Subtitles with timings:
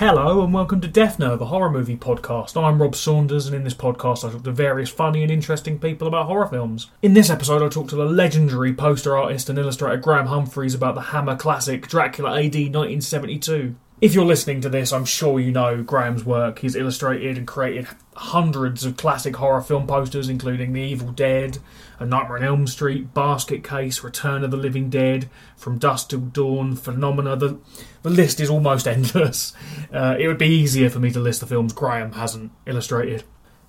[0.00, 2.56] Hello and welcome to Death Nerve, a horror movie podcast.
[2.56, 6.08] I'm Rob Saunders, and in this podcast, I talk to various funny and interesting people
[6.08, 6.86] about horror films.
[7.02, 10.94] In this episode, I talk to the legendary poster artist and illustrator Graham Humphreys about
[10.94, 13.74] the Hammer classic Dracula AD 1972.
[14.00, 16.60] If you're listening to this, I'm sure you know Graham's work.
[16.60, 17.86] He's illustrated and created
[18.16, 21.58] hundreds of classic horror film posters, including The Evil Dead,
[21.98, 26.20] A Nightmare on Elm Street, Basket Case, Return of the Living Dead, From Dusk Till
[26.20, 27.36] Dawn, Phenomena.
[27.36, 27.58] The,
[28.02, 29.52] the list is almost endless.
[29.92, 33.24] Uh, it would be easier for me to list the films Graham hasn't illustrated.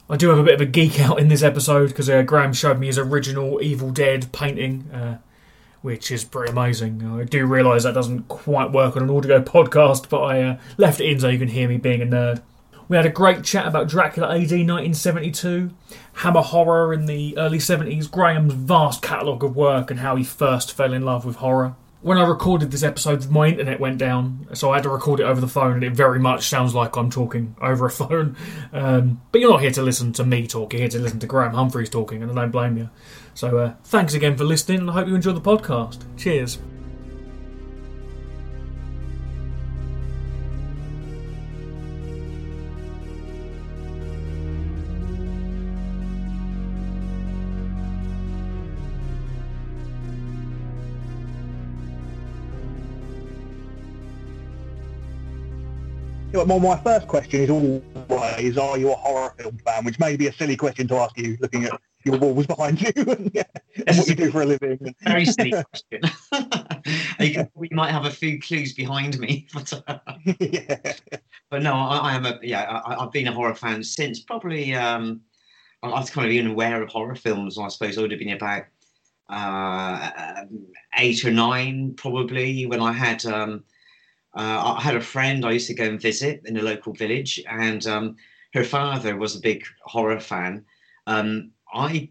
[0.10, 2.54] I do have a bit of a geek out in this episode because uh, Graham
[2.54, 4.90] showed me his original Evil Dead painting.
[4.92, 5.18] Uh,
[5.82, 7.04] which is pretty amazing.
[7.04, 11.00] I do realise that doesn't quite work on an audio podcast, but I uh, left
[11.00, 12.42] it in so you can hear me being a nerd.
[12.88, 15.72] We had a great chat about Dracula AD 1972,
[16.16, 20.74] Hammer horror in the early 70s, Graham's vast catalogue of work, and how he first
[20.74, 24.72] fell in love with horror when I recorded this episode, my internet went down, so
[24.72, 27.12] I had to record it over the phone, and it very much sounds like I'm
[27.12, 28.36] talking over a phone.
[28.74, 31.28] Um, but you're not here to listen to me talk, you're here to listen to
[31.28, 32.90] Graham Humphreys talking, and I don't blame you.
[33.34, 36.04] So uh, thanks again for listening, and I hope you enjoy the podcast.
[36.18, 36.60] Cheers.
[56.34, 59.84] Well, my first question is always, are you a horror film fan?
[59.84, 62.92] Which may be a silly question to ask you, looking at your walls behind you
[62.96, 63.44] and, yeah,
[63.88, 64.96] and what you do for a living.
[65.04, 67.48] Very silly question.
[67.56, 70.00] we might have a few clues behind me, but, uh,
[70.40, 70.94] yeah.
[71.50, 72.82] but no, I, I, am a yeah.
[72.86, 74.74] I, have been a horror fan since probably.
[74.74, 75.22] Um,
[75.84, 77.58] I was kind of even aware of horror films.
[77.58, 78.66] I suppose I would have been about
[79.30, 80.46] uh,
[80.98, 83.26] eight or nine, probably, when I had.
[83.26, 83.64] Um,
[84.36, 87.42] uh, I had a friend I used to go and visit in a local village,
[87.50, 88.16] and um,
[88.54, 90.66] her father was a big horror fan.
[91.08, 92.10] Um, I,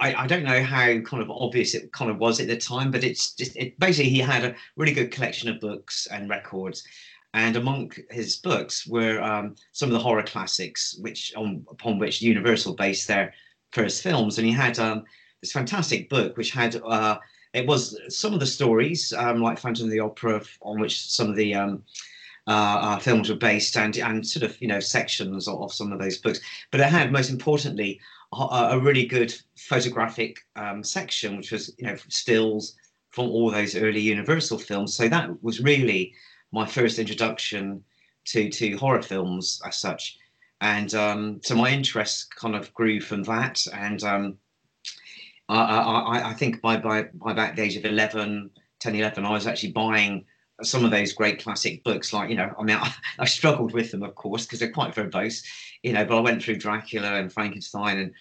[0.00, 2.90] I, I don't know how kind of obvious it kind of was at the time,
[2.90, 6.86] but it's just it, basically he had a really good collection of books and records,
[7.34, 12.22] and among his books were um, some of the horror classics, which on, upon which
[12.22, 13.34] Universal based their
[13.72, 15.04] first films, and he had um,
[15.42, 17.18] this fantastic book which had uh,
[17.54, 21.30] it was some of the stories, um, like Phantom of the Opera, on which some
[21.30, 21.82] of the um,
[22.46, 22.50] uh,
[22.80, 25.98] uh, films were based, and and sort of you know sections of, of some of
[25.98, 26.40] those books.
[26.70, 28.00] But it had, most importantly,
[28.32, 32.76] a, a really good photographic um, section, which was you know stills
[33.10, 34.94] from all those early Universal films.
[34.94, 36.14] So that was really
[36.52, 37.82] my first introduction
[38.26, 40.18] to to horror films as such,
[40.60, 44.38] and um, so my interest kind of grew from that, and um,
[45.48, 48.50] I, I, think by, by, by about the age of 11,
[48.80, 50.24] 10, 11, I was actually buying
[50.62, 52.12] some of those great classic books.
[52.12, 54.94] Like, you know, I mean, I, I struggled with them, of course, because they're quite
[54.94, 55.44] verbose,
[55.82, 58.12] you know, but I went through Dracula and Frankenstein and,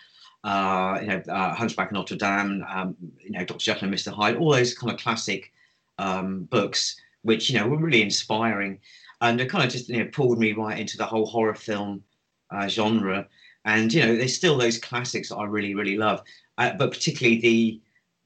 [0.43, 3.59] uh, you know, uh, Hunchback of Notre Dame, um, you know, Dr.
[3.59, 4.13] Jekyll and Mr.
[4.13, 5.51] Hyde, all those kind of classic
[5.97, 8.79] um, books, which, you know, were really inspiring.
[9.19, 12.03] And it kind of just, you know, pulled me right into the whole horror film
[12.51, 13.27] uh, genre.
[13.65, 16.21] And, you know, there's still those classics that I really, really love
[16.57, 17.81] uh, but particularly the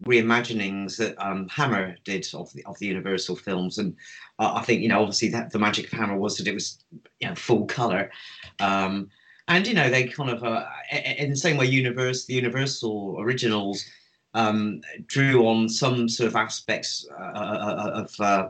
[0.05, 3.95] reimaginings that um, Hammer did of the of the Universal films, and
[4.39, 6.83] uh, I think you know obviously that the magic of Hammer was that it was
[7.19, 8.11] you know full color,
[8.59, 9.09] um,
[9.47, 13.85] and you know they kind of uh, in the same way Universe the Universal originals
[14.33, 18.19] um, drew on some sort of aspects uh, uh of.
[18.19, 18.49] Uh,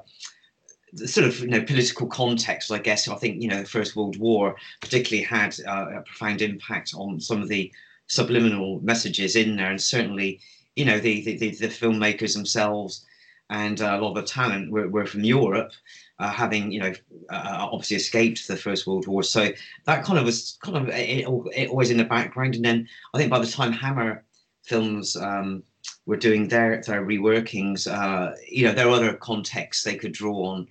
[1.06, 3.08] sort of you know political context, I guess.
[3.08, 7.18] I think you know the First World War particularly had uh, a profound impact on
[7.22, 7.72] some of the
[8.07, 10.39] subliminal messages in there, and certainly,
[10.75, 13.06] you know, the the, the, the filmmakers themselves
[13.51, 15.74] and uh, a lot of the talent were, were from Europe,
[16.19, 16.94] uh, having you know
[17.30, 19.24] uh, obviously escaped the First World War.
[19.24, 19.50] So
[19.86, 22.56] that kind of was kind of it, it, always in the background.
[22.56, 24.24] And then I think by the time Hammer
[24.63, 25.63] films um,
[26.06, 30.45] were doing their their reworkings, uh, you know, there are other contexts they could draw
[30.45, 30.68] on,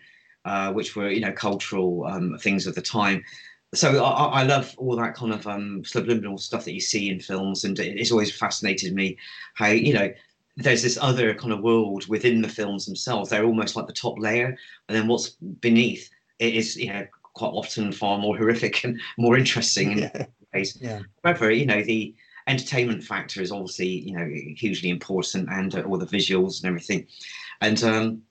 [0.47, 3.23] uh, which were you know cultural um, things of the time
[3.75, 7.21] so I, I, love all that kind of um, subliminal stuff that you see in
[7.21, 9.17] films, and it's always fascinated me
[9.55, 10.13] how you know
[10.57, 13.31] there's this other kind of world within the films themselves.
[13.31, 14.57] They're almost like the top layer,
[14.89, 15.31] and then what's
[15.61, 20.27] beneath it is you know quite often far more horrific and more interesting in yeah.
[20.53, 20.79] ways.
[20.81, 21.01] Yeah.
[21.23, 22.15] However, you know the
[22.49, 27.07] entertainment factor is obviously you know hugely important, and uh, all the visuals and everything,
[27.61, 28.23] and um,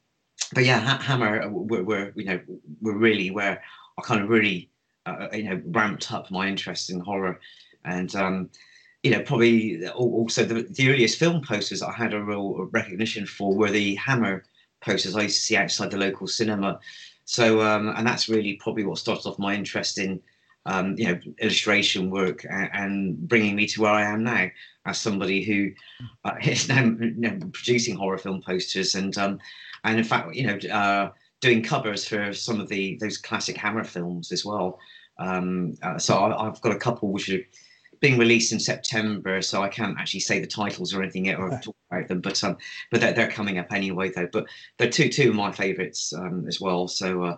[0.54, 2.42] but yeah, Hammer we're you know
[2.82, 3.64] we're really where
[3.98, 4.70] I kind of really
[5.06, 7.40] uh, you know ramped up my interest in horror.
[7.86, 8.50] And um,
[9.04, 13.56] you know probably also the, the earliest film posters i had a real recognition for
[13.56, 14.44] were the hammer
[14.82, 16.80] posters i used to see outside the local cinema.
[17.30, 20.20] So, um, and that's really probably what started off my interest in,
[20.66, 24.48] um, you know, illustration work and, and, bringing me to where I am now
[24.88, 25.70] as somebody who
[26.26, 28.96] uh, is now you know, producing horror film posters.
[28.96, 29.38] And, um,
[29.84, 31.12] and in fact, you know, uh,
[31.42, 34.80] doing covers for some of the those classic Hammer films as well.
[35.18, 37.42] Um, uh, so I, have got a couple which are
[38.00, 41.50] being released in September, so I can't actually say the titles or anything yet or
[41.62, 42.22] talk about them.
[42.22, 42.58] But um,
[42.92, 44.30] but they're, they're coming up anyway, though.
[44.32, 44.46] But
[44.78, 46.88] they're two two of my favourites um, as well.
[46.88, 47.38] So uh,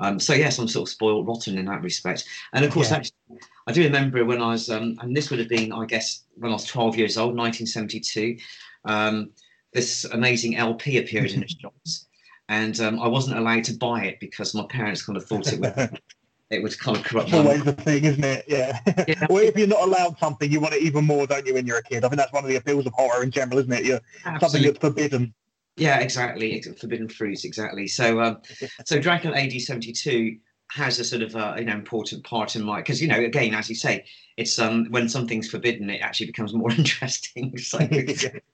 [0.00, 2.24] um, so yes, I'm sort of spoiled rotten in that respect.
[2.52, 2.98] And of course, yeah.
[2.98, 6.24] actually, I do remember when I was, um, and this would have been, I guess,
[6.36, 8.38] when I was 12 years old, 1972.
[8.84, 9.30] Um,
[9.72, 12.06] this amazing LP appeared in the shops,
[12.48, 15.60] and um, I wasn't allowed to buy it because my parents kind of thought it
[15.60, 16.00] would
[16.50, 17.28] it would kind of corrupt.
[17.28, 18.44] It's always the thing, isn't it?
[18.48, 18.78] Yeah.
[19.06, 19.26] yeah.
[19.28, 21.54] well, if you're not allowed something, you want it even more, don't you?
[21.54, 23.58] When you're a kid, I think that's one of the appeals of horror in general,
[23.58, 23.84] isn't it?
[23.84, 24.00] You're
[24.40, 25.34] something that's forbidden.
[25.76, 26.60] Yeah, exactly.
[26.80, 27.86] Forbidden fruit, exactly.
[27.86, 28.38] So, um,
[28.84, 30.38] so Dracula AD seventy two
[30.78, 33.54] has a sort of uh, you know important part in my because you know again
[33.54, 34.04] as you say
[34.36, 37.78] it's um when something's forbidden it actually becomes more interesting so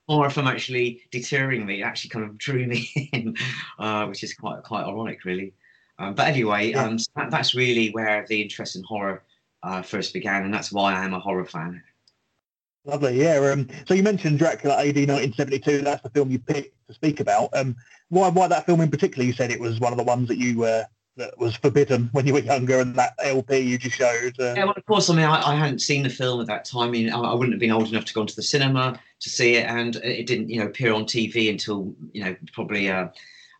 [0.07, 3.35] or if I'm actually deterring me it actually kind of drew me in
[3.79, 5.53] uh, which is quite quite ironic really
[5.97, 6.83] um, but anyway, yeah.
[6.83, 9.23] um, that, that's really where the interest in horror
[9.63, 11.81] uh, first began, and that's why I am a horror fan.
[12.83, 13.37] Lovely, yeah.
[13.37, 15.81] Um, so you mentioned Dracula AD 1972.
[15.81, 17.49] That's the film you picked to speak about.
[17.53, 17.75] Um,
[18.09, 19.25] why, why that film in particular?
[19.25, 20.83] You said it was one of the ones that you uh,
[21.17, 24.39] that was forbidden when you were younger, and that LP you just showed.
[24.39, 24.53] Uh...
[24.55, 25.09] Yeah, well, of course.
[25.09, 26.89] I mean, I, I, hadn't seen the film at that time.
[26.89, 29.29] I mean, I, I, wouldn't have been old enough to go into the cinema to
[29.29, 32.89] see it, and it didn't, you know, appear on TV until, you know, probably.
[32.89, 33.07] Uh,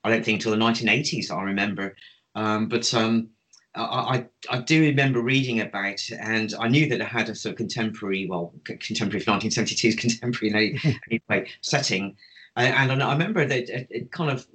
[0.04, 1.31] I don't think until the 1980s.
[1.31, 1.96] I remember.
[2.36, 3.30] Um, but um,
[3.75, 7.54] I, I, do remember reading about it, and I knew that it had a sort
[7.54, 10.80] of contemporary, well, contemporary 1972's contemporary
[11.10, 12.16] anyway setting.
[12.56, 14.48] And, and I remember that it, it kind of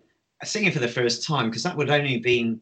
[0.44, 2.60] seeing it for the first time because that would only have been,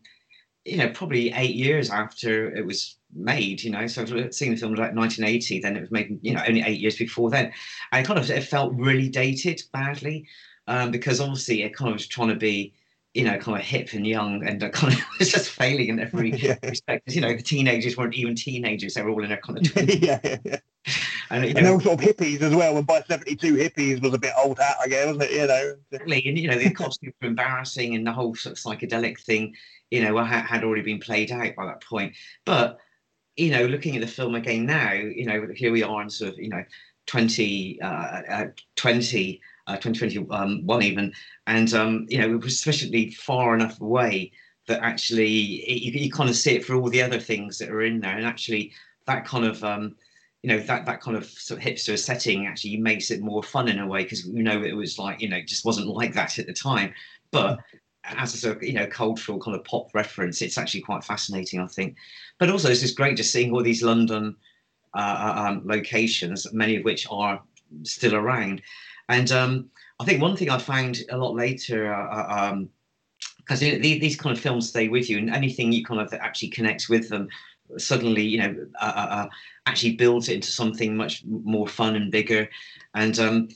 [0.68, 3.62] you know, probably eight years after it was made.
[3.62, 6.62] You know, so seeing the film like 1980, then it was made, you know, only
[6.62, 7.52] eight years before then.
[7.92, 10.26] And it kind of it felt really dated badly
[10.66, 12.74] um, because obviously it kind of was trying to be
[13.14, 16.30] you know, kind of hip and young and kind of was just failing in every
[16.36, 16.56] yeah.
[16.62, 17.12] respect.
[17.12, 20.20] You know, the teenagers weren't even teenagers; they were all in their kind of yeah,
[20.44, 20.58] yeah,
[21.30, 22.78] And, you know, and sort of hippies as well.
[22.78, 25.32] And by '72, hippies was a bit old hat, I guess, wasn't it?
[25.32, 26.26] You know, exactly.
[26.26, 29.54] And you know, the costumes were embarrassing, and the whole sort of psychedelic thing,
[29.90, 32.16] you know, had already been played out by that point.
[32.46, 32.78] But
[33.36, 36.32] you know, looking at the film again now, you know, here we are in sort
[36.32, 36.64] of you know,
[37.06, 38.46] 20, uh, uh
[38.76, 41.12] 20 uh, 2021 even,
[41.46, 44.32] and um, you know it was sufficiently far enough away
[44.66, 47.68] that actually it, you, you, kind of see it for all the other things that
[47.68, 48.72] are in there, and actually
[49.06, 49.94] that kind of um,
[50.42, 53.68] you know that that kind of sort of hipster setting actually makes it more fun
[53.68, 56.38] in a way because you know it was like you know just wasn't like that
[56.38, 56.92] at the time,
[57.30, 57.58] but
[58.04, 61.60] as a sort of you know cultural kind of pop reference, it's actually quite fascinating,
[61.60, 61.96] I think.
[62.38, 64.36] But also, it's just great just seeing all these London
[64.94, 67.42] uh, uh um, locations, many of which are
[67.82, 68.62] still around.
[69.08, 69.70] And um,
[70.00, 71.88] I think one thing I found a lot later,
[73.38, 76.00] because uh, uh um, these kind of films stay with you, and anything you kind
[76.00, 77.28] of actually connects with them,
[77.76, 79.28] suddenly you know uh, uh, uh,
[79.66, 82.48] actually builds it into something much more fun and bigger.
[82.94, 83.48] And um,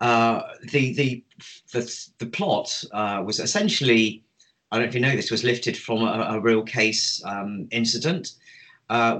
[0.00, 1.24] uh, the, the
[1.72, 4.24] the the plot was essentially,
[4.70, 7.68] I don't know if you know this, was lifted from a, a real case um,
[7.70, 8.32] incident.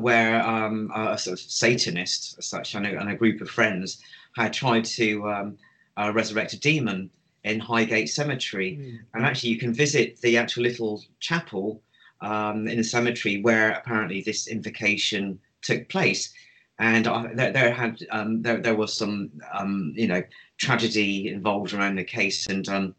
[0.00, 4.02] where um, a sort of Satanist, as such, I know, and a group of friends
[4.36, 5.58] had tried to um,
[5.96, 7.10] uh, resurrect a demon
[7.44, 8.78] in Highgate Cemetery.
[8.80, 8.98] Mm.
[9.14, 11.82] And actually, you can visit the actual little chapel
[12.20, 16.32] um, in the cemetery where apparently this invocation took place.
[16.78, 20.22] And uh, there, there, had um, there, there was some um, you know
[20.56, 22.94] tragedy involved around the case, and um,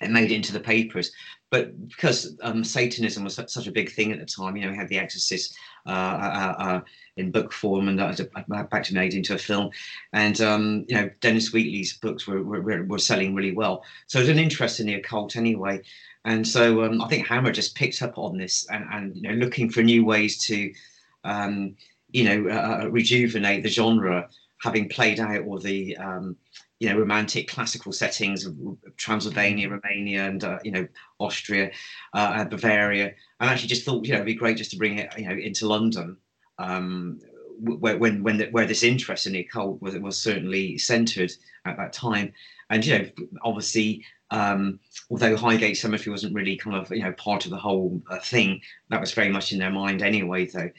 [0.00, 1.12] it made it into the papers.
[1.50, 4.76] But because um, Satanism was such a big thing at the time, you know, we
[4.76, 5.56] had The Exorcist
[5.86, 6.80] uh, uh, uh,
[7.16, 9.70] in book form, and that back to made into a film.
[10.12, 13.84] And um, you know, Dennis Wheatley's books were, were, were selling really well.
[14.06, 15.82] So there's an interest in the occult anyway.
[16.24, 19.34] And so um, I think Hammer just picked up on this and, and you know,
[19.34, 20.72] looking for new ways to,
[21.22, 21.76] um,
[22.10, 24.28] you know, uh, rejuvenate the genre,
[24.60, 26.36] having played out all the um,
[26.78, 28.54] you know romantic classical settings of
[28.96, 30.86] Transylvania, Romania, and uh, you know
[31.18, 31.70] Austria,
[32.12, 35.12] uh, Bavaria, and actually just thought you know it'd be great just to bring it
[35.18, 36.16] you know into London
[36.58, 37.18] um,
[37.60, 41.32] where, when when the, where this interest in the occult was was certainly centered
[41.64, 42.32] at that time,
[42.70, 43.08] and you know
[43.42, 44.78] obviously um,
[45.10, 48.60] although Highgate Cemetery wasn't really kind of you know part of the whole uh, thing,
[48.90, 50.70] that was very much in their mind anyway though,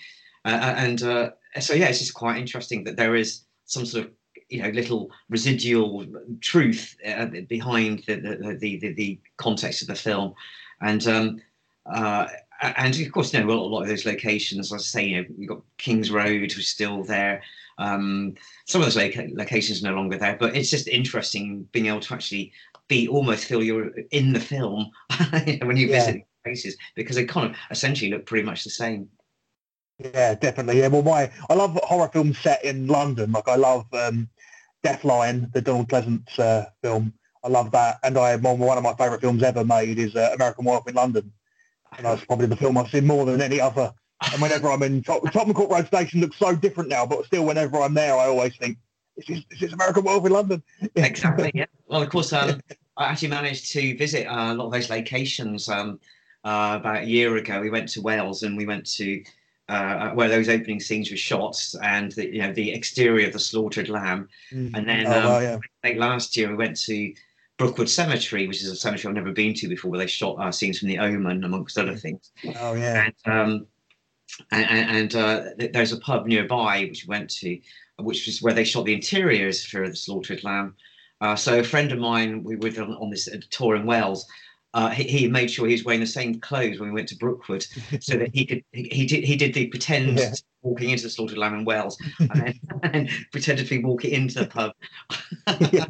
[0.45, 4.05] uh, uh and uh, so yeah, it's just quite interesting that there is some sort
[4.05, 4.11] of
[4.49, 6.05] you know little residual
[6.41, 10.33] truth uh, behind the the, the the, the context of the film,
[10.81, 11.41] and um,
[11.85, 12.27] uh,
[12.61, 15.27] and of course, you know, a lot of those locations, as I say, you know,
[15.37, 17.41] you've got King's Road, which is still there.
[17.77, 18.35] Um,
[18.65, 21.99] some of those loca- locations are no longer there, but it's just interesting being able
[21.99, 22.51] to actually
[22.87, 24.89] be almost feel you're in the film
[25.61, 26.05] when you yeah.
[26.05, 29.07] visit places because they kind of essentially look pretty much the same.
[29.99, 30.79] Yeah, definitely.
[30.79, 33.31] Yeah, well, my I love horror films set in London.
[33.31, 34.29] Like I love um,
[34.83, 37.13] Deathline, the Donald Pleasence uh, film.
[37.43, 40.65] I love that, and I one of my favourite films ever made is uh, American
[40.65, 41.31] Werewolf in London,
[41.95, 43.93] and that's probably the film I've seen more than any other.
[44.31, 47.81] And whenever I'm in Tottenham Court Road Station, looks so different now, but still, whenever
[47.81, 48.77] I'm there, I always think,
[49.17, 50.63] "Is this, is American Werewolf in London?"
[50.95, 51.51] exactly.
[51.53, 51.65] Yeah.
[51.85, 52.59] Well, of course, um,
[52.97, 55.69] I actually managed to visit uh, a lot of those locations.
[55.69, 55.99] Um,
[56.43, 59.21] uh, about a year ago, we went to Wales and we went to
[59.69, 63.39] uh, where those opening scenes were shot and the, you know the exterior of the
[63.39, 64.29] slaughtered lamb.
[64.51, 64.77] Mm.
[64.77, 65.57] And then oh, um, well, yeah.
[65.83, 67.13] late last year we went to
[67.57, 70.51] Brookwood Cemetery, which is a cemetery I've never been to before, where they shot uh,
[70.51, 72.31] scenes from The Omen, amongst other things.
[72.59, 73.09] Oh yeah.
[73.25, 73.67] And, um,
[74.51, 77.59] and, and uh, there's a pub nearby which we went to,
[77.97, 80.75] which was where they shot the interiors for the slaughtered lamb.
[81.19, 84.27] Uh, so a friend of mine, we were on, on this tour in Wales,
[84.77, 87.17] uh, he, he, made sure he was wearing the same clothes when we went to
[87.17, 87.65] Brookwood,
[87.99, 90.33] so that he could he, he did he did the pretend yeah.
[90.61, 94.41] walking into the slaughtered lamb in Wales, and, then, and pretended to be walking into
[94.41, 94.73] the pub.
[95.71, 95.87] yeah.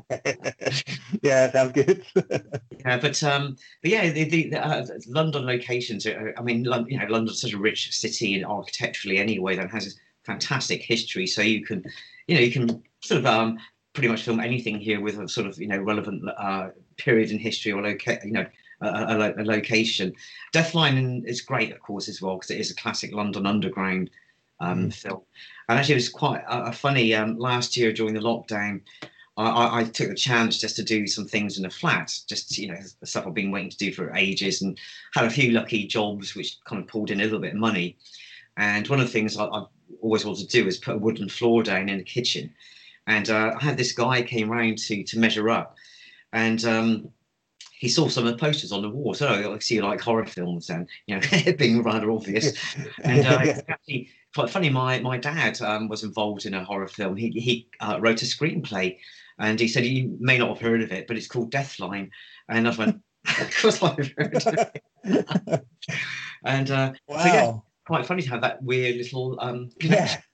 [1.22, 2.06] yeah, sounds good.
[2.80, 6.08] yeah, but um, but yeah, the, the, the uh, London locations.
[6.08, 9.70] Are, I mean, London, you know, London's such a rich city and architecturally anyway that
[9.70, 11.28] has fantastic history.
[11.28, 11.84] So you can,
[12.28, 13.58] you know, you can sort of um,
[13.92, 17.38] pretty much film anything here with a sort of you know relevant uh, period in
[17.38, 18.46] history or locate, you know
[18.82, 20.14] a, a, a location.
[20.54, 24.10] Deathline is great, of course, as well because it is a classic London Underground
[24.60, 24.94] um, mm.
[24.94, 25.22] film.
[25.70, 27.14] And actually, it was quite uh, funny.
[27.14, 28.82] Um, last year during the lockdown,
[29.38, 32.70] I, I, took the chance just to do some things in the flat, just you
[32.70, 34.80] know stuff I've been waiting to do for ages, and
[35.14, 37.98] had a few lucky jobs which kind of pulled in a little bit of money.
[38.58, 39.66] And one of the things I, I
[40.02, 42.52] always wanted to do is put a wooden floor down in the kitchen.
[43.06, 45.78] And uh, I had this guy came round to to measure up,
[46.34, 47.12] and um,
[47.78, 49.14] he saw some of the posters on the wall.
[49.14, 52.54] So I see like horror films and you know being rather obvious.
[53.04, 54.70] And uh, actually, quite funny.
[54.70, 57.16] My my dad um, was involved in a horror film.
[57.16, 58.98] He he uh, wrote a screenplay,
[59.40, 62.10] and he said you may not have heard of it, but it's called Deathline.
[62.50, 63.02] And I went,
[63.42, 64.72] of course I've heard of
[65.04, 65.66] it.
[66.44, 67.18] and uh, wow.
[67.20, 67.54] so yeah,
[67.86, 70.22] quite funny to have that weird little um, connection.
[70.22, 70.28] Yeah.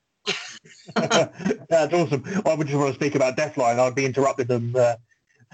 [1.69, 2.23] That's awesome.
[2.45, 3.79] I would just want to speak about Deathline.
[3.79, 4.73] I'd be interrupting them.
[4.77, 4.95] Uh,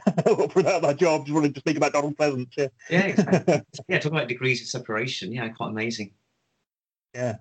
[0.56, 2.50] without my job, just wanting to speak about Donald Pleasence.
[2.58, 3.62] Yeah, yeah, exactly.
[3.88, 4.00] yeah.
[4.00, 5.32] Talking about degrees of separation.
[5.32, 6.12] Yeah, quite amazing.
[7.14, 7.38] Yeah.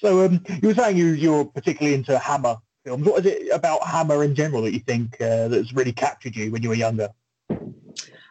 [0.00, 3.06] So um, you were saying you you're particularly into Hammer films.
[3.06, 6.50] What is it about Hammer in general that you think uh, that's really captured you
[6.50, 7.08] when you were younger?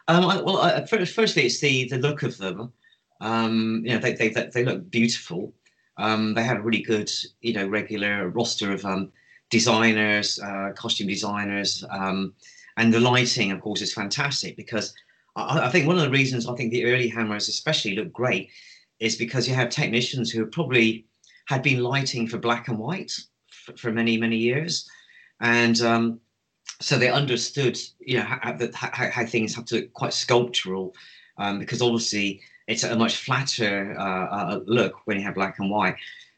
[0.06, 2.72] Um, well, uh, firstly, it's the the look of them.
[3.20, 5.54] Um, you know, they they they look beautiful.
[5.96, 7.10] Um, they have a really good,
[7.40, 9.12] you know, regular roster of um,
[9.50, 11.84] designers, uh, costume designers.
[11.90, 12.34] Um,
[12.76, 14.94] and the lighting, of course, is fantastic because
[15.36, 18.50] I, I, think one of the reasons I think the early hammers especially look great
[19.00, 21.06] is because you have technicians who probably
[21.46, 23.12] had been lighting for black and white
[23.50, 24.88] for, for many, many years.
[25.40, 26.20] And um,
[26.80, 30.94] so they understood, you know, how, how, how, things have to look quite sculptural
[31.38, 35.70] um, because obviously it's a much flatter uh, uh, look when you have black and
[35.70, 35.96] white.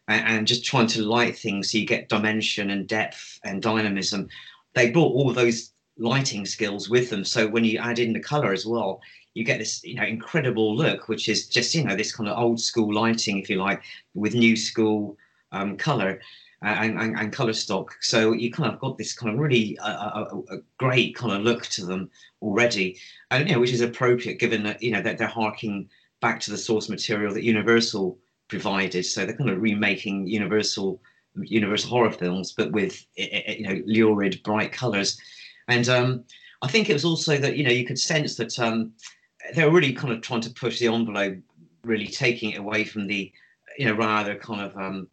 [0.08, 4.28] And, and just trying to light things so you get dimension and depth and dynamism.
[4.74, 7.24] They brought all those lighting skills with them.
[7.24, 9.00] So when you add in the color as well,
[9.34, 12.38] you get this you know incredible look, which is just you know this kind of
[12.38, 13.82] old school lighting, if you like,
[14.14, 15.16] with new school
[15.52, 16.20] um, color.
[16.64, 17.94] Uh, and, and, and, color stock.
[18.00, 21.14] So you kind of got this kind of really uh, a, uh, uh, a, great
[21.14, 22.10] kind of look to them
[22.40, 22.98] already,
[23.30, 25.90] and you know which is appropriate given that you know that they're harking
[26.22, 29.04] back to the source material that Universal provided.
[29.04, 30.98] So they're kind of remaking Universal
[31.34, 35.20] Universal horror films, but with you know lurid bright colors.
[35.68, 36.24] And um,
[36.62, 38.92] I think it was also that you know you could sense that um,
[39.54, 41.38] they were really kind of trying to push the envelope,
[41.84, 43.32] really taking it away from the
[43.78, 45.08] you know rather kind of um,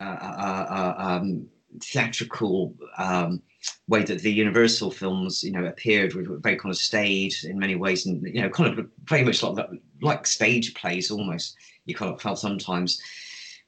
[0.00, 1.46] uh, uh, uh, um,
[1.82, 3.42] theatrical um,
[3.88, 7.74] way that the Universal films you know appeared, were very kind of staged in many
[7.74, 9.68] ways, and you know kind of very much like
[10.00, 11.56] like stage plays almost.
[11.86, 13.00] You kind of felt sometimes.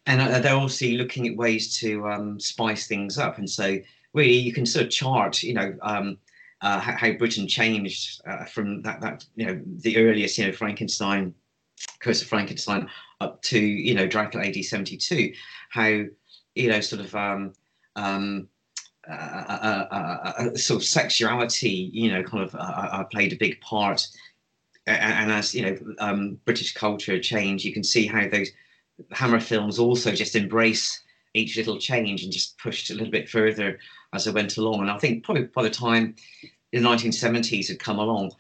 [0.09, 3.79] And uh, they're also looking at ways to um, spice things up, and so
[4.13, 6.17] really you can sort of chart, you know, um,
[6.63, 11.35] uh, how, Britain changed uh, from that that you know the earliest you know Frankenstein,
[12.01, 12.89] Curse of Frankenstein
[13.21, 15.33] up to you know Dracula AD seventy two,
[15.69, 16.05] how
[16.55, 17.53] you know sort of um,
[17.95, 18.49] um,
[19.09, 24.07] uh, uh, uh, uh sort of sexuality you know kind of played a big part.
[24.89, 28.51] And as you know, um, British culture changed, you can see how those
[29.11, 31.03] Hammer films also just embrace
[31.37, 33.79] each little change and just pushed a little bit further
[34.13, 34.81] as I went along.
[34.81, 36.17] And I think probably by the time
[36.73, 38.33] the 1970s had come along,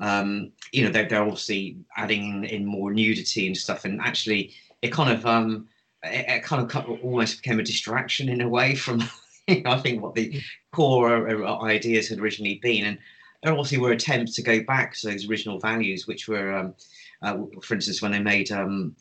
[0.00, 3.84] um, you know, they're, they're obviously adding in, more nudity and stuff.
[3.84, 5.68] And actually, it kind of um,
[6.02, 9.02] it, it kind of almost became a distraction in a way from,
[9.48, 10.40] I think, what the
[10.72, 12.86] core ideas had originally been.
[12.86, 12.98] And
[13.42, 16.74] there obviously were attempts to go back to those original values, which were, um,
[17.22, 18.96] uh, for instance, when they made um,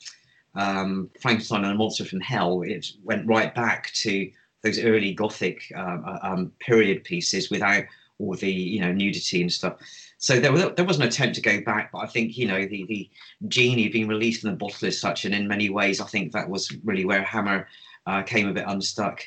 [0.59, 4.29] um, Frankenstein and Monster from Hell, it went right back to
[4.61, 7.85] those early Gothic um, uh, um, period pieces without
[8.19, 9.77] all the you know nudity and stuff.
[10.17, 12.65] So there was there was an attempt to go back, but I think you know
[12.65, 13.09] the the
[13.47, 16.49] genie being released in the bottle is such, and in many ways, I think that
[16.49, 17.67] was really where Hammer
[18.05, 19.21] uh, came a bit unstuck.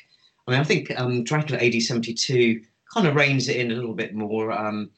[0.47, 2.61] I mean, I think um, Dracula AD seventy two
[2.93, 4.51] kind of reins it in a little bit more.
[4.51, 4.91] Um,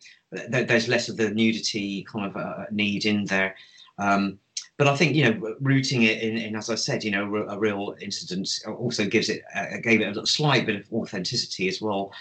[0.49, 3.55] there's less of the nudity kind of uh, need in there.
[3.97, 4.37] Um,
[4.77, 7.57] but I think you know rooting it in, in, as I said, you know, a
[7.57, 12.11] real incident also gives it uh, gave it a slight bit of authenticity as well.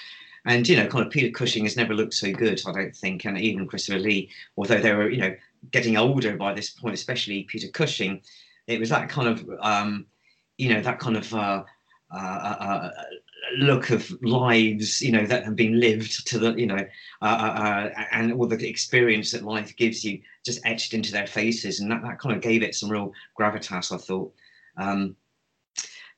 [0.47, 3.25] And you know, kind of Peter Cushing has never looked so good, I don't think,
[3.25, 5.35] and even Christopher Lee, although they were you know
[5.71, 8.21] getting older by this point, especially Peter Cushing,
[8.67, 10.07] it was that kind of um,
[10.59, 11.65] you know that kind of uh,
[12.13, 12.91] uh, uh,
[13.57, 16.85] look of lives, you know, that have been lived to the, you know,
[17.23, 21.27] uh, uh, uh, and all the experience that life gives you just etched into their
[21.27, 21.81] faces.
[21.81, 24.35] And that, that kind of gave it some real gravitas, I thought.
[24.77, 25.17] Um,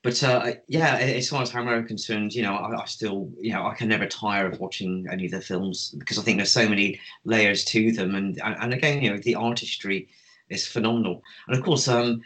[0.02, 3.52] but uh, yeah, as far as Hammer are concerned, you know, I, I, still, you
[3.52, 6.52] know, I can never tire of watching any of the films because I think there's
[6.52, 10.08] so many layers to them, and and again, you know, the artistry
[10.48, 11.24] is phenomenal.
[11.48, 12.22] And of course, um,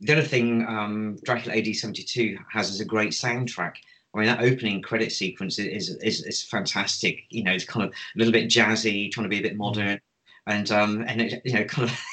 [0.00, 3.74] the other thing um, Dracula AD 72 has is a great soundtrack.
[4.14, 7.24] I mean, that opening credit sequence is, is is fantastic.
[7.30, 9.58] You know, it's kind of a little bit jazzy, trying to be a bit mm.
[9.58, 10.00] modern,
[10.46, 11.98] and um, and it, you know, kind of.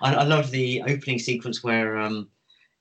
[0.00, 2.28] I, I love the opening sequence where um,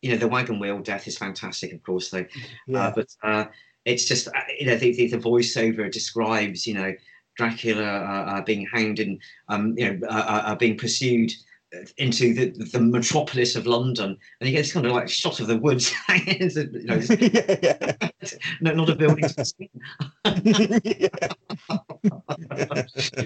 [0.02, 2.26] you know, the wagon wheel death is fantastic, of course, though.
[2.68, 2.88] Uh, yeah.
[2.88, 3.46] Uh, but uh,
[3.86, 6.94] it's just uh, you know the, the, the voiceover describes you know
[7.38, 11.32] Dracula uh, uh, being hanged and um, you know are being pursued
[11.98, 15.48] into the, the metropolis of London, and you get this kind of like shot of
[15.48, 15.94] the woods.
[16.10, 16.50] you
[16.84, 18.10] know, yeah, yeah.
[18.62, 19.28] no, not a building.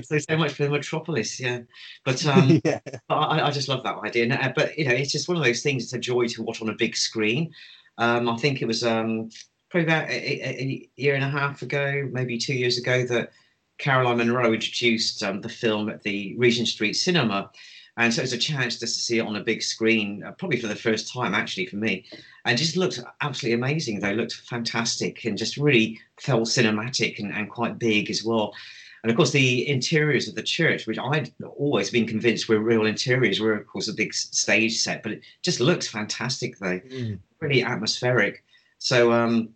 [0.03, 1.59] so so much for the metropolis, yeah.
[2.05, 2.79] But um, yeah.
[3.07, 4.23] But I, I, just love that idea.
[4.23, 5.83] And, uh, but you know, it's just one of those things.
[5.83, 7.51] It's a joy to watch on a big screen.
[7.97, 9.29] Um, I think it was um,
[9.69, 13.31] probably about a, a, a, year and a half ago, maybe two years ago, that
[13.77, 17.49] Caroline Munro introduced um, the film at the Regent Street Cinema
[17.99, 20.57] and so it's a chance just to see it on a big screen, uh, probably
[20.57, 22.05] for the first time actually for me.
[22.45, 23.99] And just looked absolutely amazing.
[23.99, 28.53] They looked fantastic and just really felt cinematic and, and quite big as well.
[29.03, 32.85] And of course, the interiors of the church, which I'd always been convinced were real
[32.85, 37.19] interiors, were of course a big stage set, but it just looks fantastic though, mm.
[37.41, 38.45] really atmospheric.
[38.77, 39.49] So, um,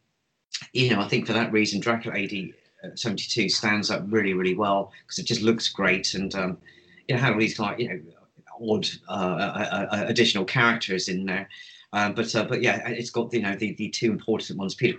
[0.74, 2.34] you know, I think for that reason, Dracula AD
[2.84, 6.14] uh, 72 stands up really, really well because it just looks great.
[6.14, 6.58] And, um,
[7.08, 8.02] you know, how these like, you know,
[8.62, 11.50] odd uh, uh, uh, additional characters in there.
[11.92, 14.98] but but yeah, it's got you know the, the two important ones, Peter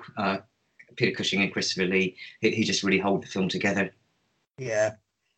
[0.97, 3.91] Peter Cushing and Christopher Lee, who, who just really hold the film together.
[4.59, 4.95] Yeah,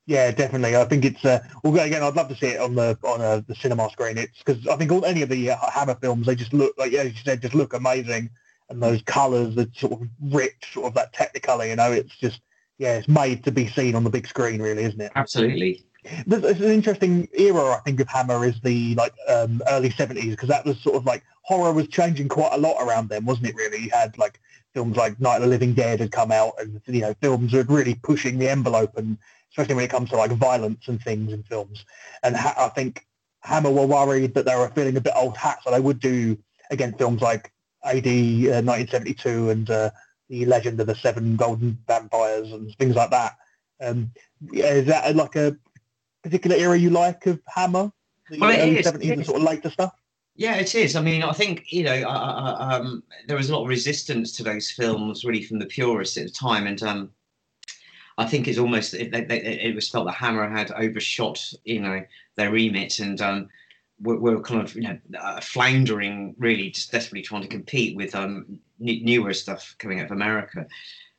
[0.07, 0.77] yeah, definitely.
[0.77, 1.25] I think it's.
[1.25, 4.19] Uh, well, again, I'd love to see it on the on a, the cinema screen.
[4.19, 6.93] It's because I think all any of the uh, Hammer films, they just look like,
[6.93, 8.31] yeah, you said, just look amazing,
[8.69, 11.69] and those colours, the sort of rich, sort of that Technicolor.
[11.69, 12.41] You know, it's just
[12.79, 15.13] yeah, it's made to be seen on the big screen, really, isn't it?
[15.17, 15.85] Absolutely.
[16.09, 20.49] It's an interesting era, I think, of Hammer is the like um, early seventies because
[20.49, 23.55] that was sort of like horror was changing quite a lot around then, wasn't it?
[23.55, 24.41] Really, you had like
[24.75, 27.65] films like Night of the Living Dead had come out, and you know, films were
[27.65, 29.19] really pushing the envelope, and
[29.51, 31.85] especially when it comes to like violence and things in films.
[32.23, 33.07] And ha- I think
[33.41, 36.37] Hammer were worried that they were feeling a bit old hat, so they would do
[36.71, 37.53] again films like
[37.85, 39.91] AD uh, 1972 and uh,
[40.29, 43.37] the Legend of the Seven Golden Vampires and things like that.
[43.81, 44.11] Um,
[44.53, 45.57] yeah, is that like a
[46.27, 47.93] particular era you like of Hammer?
[48.31, 49.95] The well, early seventies and sort of later stuff.
[50.35, 50.97] Yeah, it is.
[50.97, 54.43] I mean, I think you know, uh, um, there was a lot of resistance to
[54.43, 57.11] those films, really, from the purists at the time, and um,
[58.19, 62.03] I think it's almost it, it, it, was felt that Hammer had overshot, you know,
[62.37, 63.49] their remit, and um,
[64.01, 68.15] were, were, kind of you know uh, floundering, really, just desperately trying to compete with
[68.15, 70.67] um, n- newer stuff coming out of America.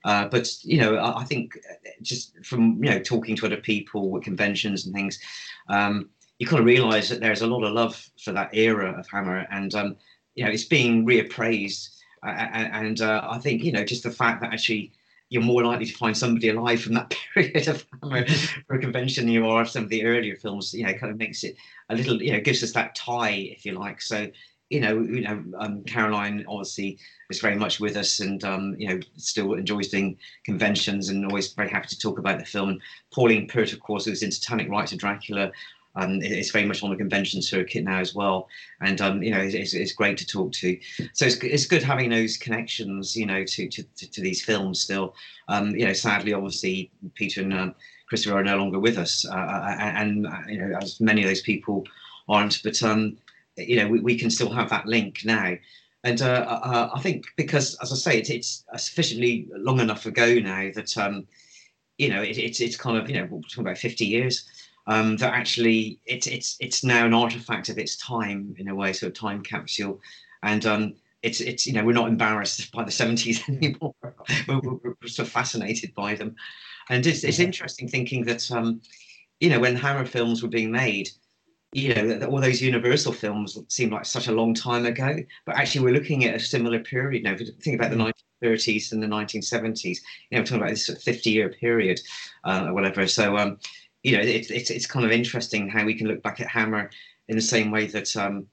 [0.07, 3.57] Uh, but you know, I, I, think uh, just from you know talking to other
[3.57, 5.19] people at conventions and things,
[5.67, 9.05] um, you kind of realise that there's a lot of love for that era of
[9.09, 9.97] Hammer, and um,
[10.33, 11.89] you know, it's being reappraised.
[12.25, 14.93] Uh, and uh, I think you know just the fact that actually
[15.27, 18.25] you're more likely to find somebody alive from that period of Hammer
[18.65, 20.73] for a convention than you are of some of the earlier films.
[20.73, 21.57] You know, kind of makes it
[21.89, 24.01] a little, you know, gives us that tie, if you like.
[24.01, 24.29] So,
[24.69, 26.97] you know, you know, um, Caroline obviously
[27.29, 31.53] is very much with us, and um, you know, still enjoys doing conventions and always
[31.53, 32.69] very happy to talk about the film.
[32.69, 32.81] And
[33.13, 35.51] Pauline Peart, of course, who's in Satanic Rites of Dracula,
[35.97, 38.47] um, it's very much on the convention circuit now as well,
[38.81, 40.77] and um, you know it's, it's, great to talk to.
[41.13, 45.15] So it's, it's good having those connections, you know, to to, to, these films still.
[45.47, 47.75] Um, you know, sadly, obviously, Peter and um,
[48.09, 51.29] Christopher are no longer with us, uh, uh and, and you know, as many of
[51.29, 51.83] those people
[52.29, 53.17] aren't, but um,
[53.57, 55.55] you know, we, we can still have that link now.
[56.03, 60.35] And uh, uh, I think because, as I say, it, it's sufficiently long enough ago
[60.35, 61.27] now that um,
[61.97, 64.47] you know it, it's it's kind of you know we're talking about 50 years
[64.87, 68.93] um, that actually it's it's it's now an artifact of its time in a way,
[68.93, 69.99] so a time capsule,
[70.43, 73.93] and um, it's it's you know we're not embarrassed by the 70s anymore.
[74.47, 76.35] we're, we're, we're sort of fascinated by them,
[76.89, 78.81] and it's it's interesting thinking that um,
[79.41, 81.09] you know when Hammer films were being made.
[81.77, 85.85] You know, all those Universal films seem like such a long time ago, but actually
[85.85, 87.33] we're looking at a similar period now.
[87.33, 89.97] If you think about the 1930s and the 1970s, you
[90.31, 91.99] know, we're talking about this 50-year period,
[92.45, 93.05] uh, or whatever.
[93.05, 93.59] So, um,
[94.01, 96.89] you know, it's it's it's kind of interesting how we can look back at Hammer
[97.27, 98.47] in the same way that um,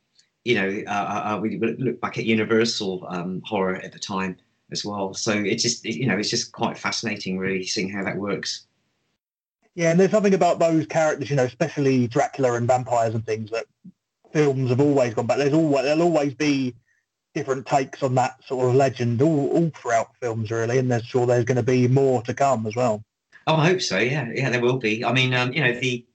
[0.44, 4.36] you know uh, uh, uh we look back at Universal um, horror at the time
[4.70, 5.14] as well.
[5.14, 8.66] So it's just you know it's just quite fascinating, really, seeing how that works.
[9.74, 13.50] Yeah, and there's something about those characters, you know, especially Dracula and vampires and things
[13.50, 13.66] that
[14.32, 15.38] films have always gone back.
[15.38, 16.74] There's always there'll always be
[17.34, 21.26] different takes on that sort of legend all, all throughout films, really, and there's sure
[21.26, 23.04] there's going to be more to come as well.
[23.46, 23.98] Oh, I hope so.
[23.98, 25.04] Yeah, yeah, there will be.
[25.04, 26.06] I mean, um, you know, the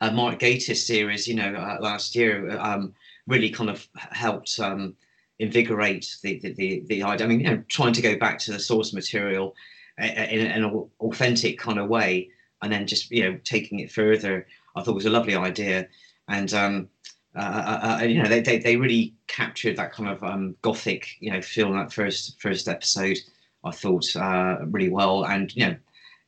[0.00, 2.94] uh, Mark Gatiss series, you know, uh, last year um,
[3.26, 4.94] really kind of helped um,
[5.38, 7.26] invigorate the, the, the the idea.
[7.26, 9.54] I mean, you know, trying to go back to the source material
[10.00, 12.30] uh, uh, in, in an authentic kind of way,
[12.62, 14.46] and then just you know taking it further.
[14.74, 15.88] I thought was a lovely idea,
[16.28, 16.88] and um,
[17.34, 21.16] uh, uh, uh, you know, they, they, they really captured that kind of um, gothic,
[21.20, 23.18] you know, feel in that first first episode.
[23.64, 25.76] I thought uh, really well, and you know,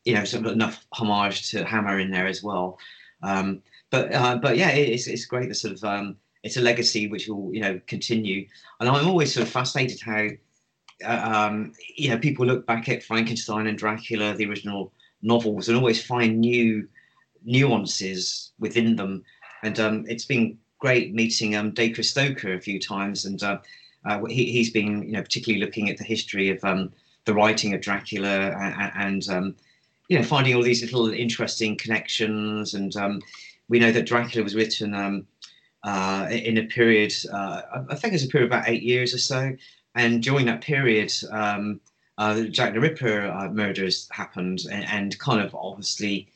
[0.05, 2.79] you know, sort of enough homage to Hammer in there as well.
[3.23, 5.49] Um, but uh, but yeah, it's it's great.
[5.49, 8.47] The sort of um, it's a legacy which will you know continue,
[8.81, 10.29] and I'm always sort of fascinated how
[11.05, 14.93] uh, um, you know people look back at Frankenstein and Dracula, the original
[15.25, 16.89] novels, and always find new
[17.45, 19.25] nuances within them.
[19.63, 23.59] And um, it's been great meeting um, Dacre Stoker a few times, and uh,
[24.05, 26.93] uh, he, has been you know particularly looking at the history of um,
[27.25, 29.57] the writing of Dracula and, and um,
[30.09, 32.75] you know, finding all these little interesting connections.
[32.75, 33.21] And um,
[33.69, 35.27] we know that Dracula was written um,
[35.83, 39.57] uh, in a period, uh, I think it's a period about eight years or so.
[39.95, 41.13] And during that period,
[42.19, 46.29] uh, Jack the Ripper uh, murders happened, and, and, kind of obviously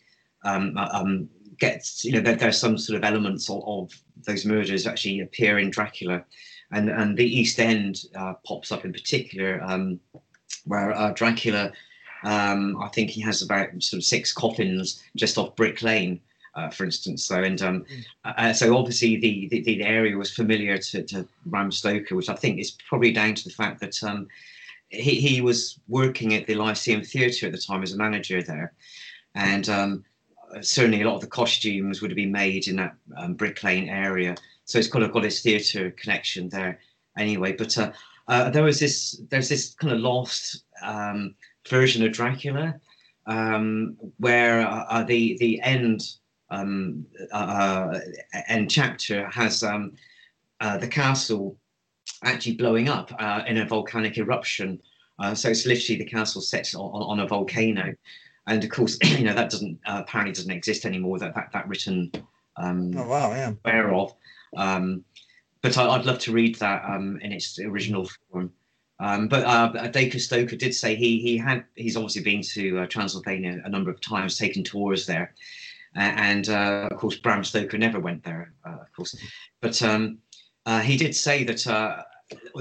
[0.44, 3.92] um, uh, um, gets, you know, there, there's some sort of elements of, of,
[4.26, 6.24] those murders actually appear in Dracula.
[6.72, 10.00] And, and the East End uh, pops up in particular, um,
[10.64, 11.72] where Dracula
[12.24, 16.20] um, I think he has about sort of six coffins just off Brick Lane,
[16.54, 17.24] uh, for instance.
[17.24, 18.04] So and um, mm.
[18.24, 22.34] uh, so obviously the, the, the area was familiar to, to Bram Stoker, which I
[22.34, 24.28] think is probably down to the fact that um,
[24.88, 28.72] he he was working at the Lyceum Theatre at the time as a manager there,
[29.34, 30.04] and um,
[30.60, 33.88] certainly a lot of the costumes would have been made in that um, Brick Lane
[33.88, 34.34] area.
[34.64, 36.78] So it's kind of got his theatre connection there
[37.16, 37.52] anyway.
[37.52, 37.92] But uh,
[38.28, 41.34] uh, there was this there's this kind of lost um,
[41.68, 42.78] version of Dracula,
[43.26, 46.02] um, where uh, uh, the the end
[46.50, 48.00] um, uh, uh
[48.48, 49.92] end chapter has um,
[50.60, 51.58] the castle
[52.22, 54.80] actually blowing up uh, in a volcanic eruption.
[55.34, 57.94] so it's literally the castle set on, on, a volcano,
[58.46, 61.18] and of course, you know that doesn't apparently doesn't exist anymore.
[61.18, 62.10] That that that written.
[62.56, 63.30] Um, oh wow!
[63.32, 63.52] Yeah.
[63.64, 64.14] Aware of.
[64.56, 65.04] Um,
[65.62, 68.52] but I, would love to read that um, in its original form.
[69.00, 72.86] Um, but uh, Dacre Stoker did say he he had he's obviously been to uh,
[72.86, 75.34] Transylvania a number of times, taken tours there,
[75.96, 79.14] uh, and of course Bram Stoker never went there, uh, of course.
[79.60, 80.18] But um,
[80.68, 82.02] uh, he did say that uh,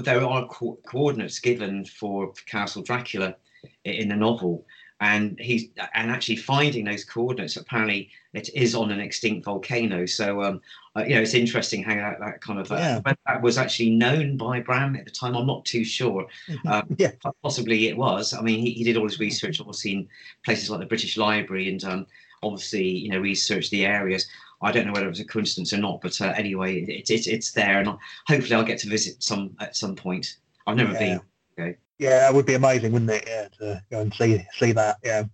[0.02, 3.36] there are co- coordinates given for Castle Dracula
[3.84, 4.64] in the novel,
[5.00, 10.06] and he's and actually finding those coordinates apparently it is on an extinct volcano.
[10.06, 10.62] So um
[10.96, 13.14] uh, you know it's interesting how that, that kind of uh, yeah.
[13.26, 16.26] that was actually known by bram at the time i'm not too sure.
[16.66, 17.12] Um, yeah.
[17.42, 18.32] possibly it was.
[18.32, 20.08] I mean he, he did all his research obviously in
[20.46, 22.06] places like the british library and um
[22.42, 24.26] obviously you know researched the areas
[24.60, 27.26] I don't know whether it was a coincidence or not, but uh, anyway, it's it,
[27.26, 27.88] it's there, and
[28.26, 30.38] hopefully I'll get to visit some at some point.
[30.66, 30.98] I've never yeah.
[30.98, 31.20] been.
[31.58, 31.76] Okay.
[31.98, 33.24] Yeah, that would be amazing, wouldn't it?
[33.26, 34.98] Yeah, to go and see see that.
[35.04, 35.24] Yeah.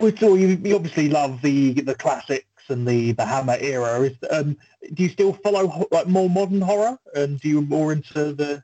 [0.00, 4.00] We saw you, you obviously love the the classics and the the Hammer era.
[4.00, 4.56] Is um,
[4.94, 8.62] do you still follow like more modern horror, and do you more into the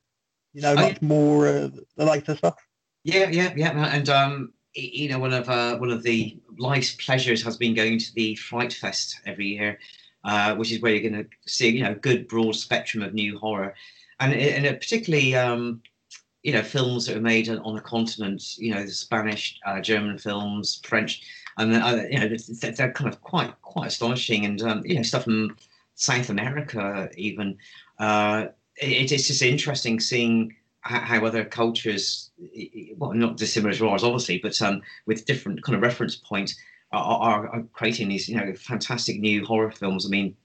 [0.52, 2.56] you know much I, more uh, the later stuff?
[3.02, 7.42] Yeah, yeah, yeah, and um, you know, one of uh, one of the life's pleasures
[7.42, 9.78] has been going to the Fright Fest every year,
[10.24, 13.38] uh, which is where you're going to see you know good broad spectrum of new
[13.38, 13.74] horror,
[14.20, 15.80] and and particularly um,
[16.42, 20.18] you know films that are made on the continent, you know the Spanish, uh, German
[20.18, 21.22] films, French,
[21.58, 21.72] and
[22.12, 25.56] you know they're, they're, kind of quite quite astonishing, and um, you know stuff from
[25.94, 27.56] South America even.
[27.98, 32.30] Uh, it, it's just interesting seeing how other cultures,
[32.96, 36.56] well, not dissimilar to ours, obviously, but um, with different kind of reference points,
[36.92, 40.06] are, are, creating these, you know, fantastic new horror films.
[40.06, 40.36] I mean,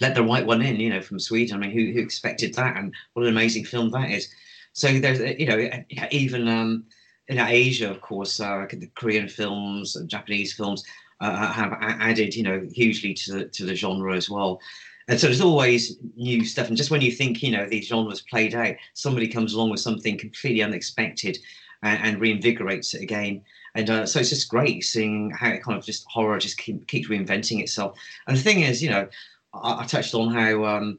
[0.00, 1.56] let the right one in, you know, from Sweden.
[1.56, 2.76] I mean, who, who expected that?
[2.76, 4.28] And what an amazing film that is.
[4.72, 6.84] So there's, you know, even um,
[7.28, 10.84] in Asia, of course, uh, the Korean films and Japanese films
[11.20, 14.60] uh, have added, you know, hugely to the, to the genre as well.
[15.08, 16.68] And so there's always new stuff.
[16.68, 19.80] And just when you think, you know, these genres played out, somebody comes along with
[19.80, 21.38] something completely unexpected
[21.82, 23.42] and, and reinvigorates it again.
[23.74, 26.86] And uh, so it's just great seeing how it kind of just horror just keep,
[26.86, 27.98] keeps reinventing itself.
[28.26, 29.08] And the thing is, you know,
[29.54, 30.98] I, I touched on how um,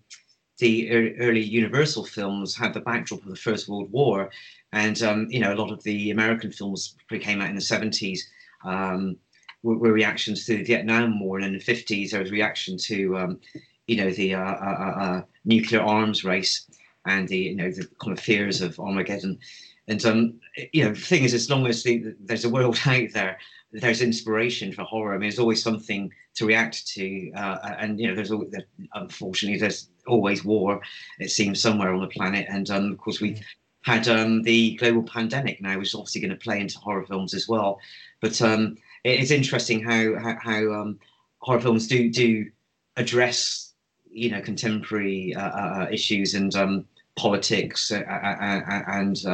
[0.57, 4.29] the early Universal films had the backdrop of the First World War.
[4.71, 8.19] And, um, you know, a lot of the American films came out in the 70s.
[8.65, 9.17] Um,
[9.61, 13.17] were, were, reactions to the Vietnam War, and in the 50s there was reaction to
[13.17, 13.39] um,
[13.87, 16.67] you know the uh, uh, uh, uh, nuclear arms race
[17.05, 19.39] and the you know the kind of fears of Armageddon.
[19.87, 20.39] And um,
[20.71, 23.37] you know, the thing is, as long as the, there's a world out there,
[23.73, 25.13] there's inspiration for horror.
[25.13, 28.53] I mean, there's always something to react to, uh, and you know, there's always,
[28.93, 30.79] unfortunately there's always war.
[31.19, 33.41] It seems somewhere on the planet, and um, of course we've
[33.83, 37.33] had um, the global pandemic now, which is obviously going to play into horror films
[37.33, 37.79] as well.
[38.21, 40.99] But um, it's interesting how how, how um,
[41.39, 42.49] horror films do do
[42.95, 43.72] address
[44.13, 49.25] you know contemporary uh, uh, uh, issues and um, politics and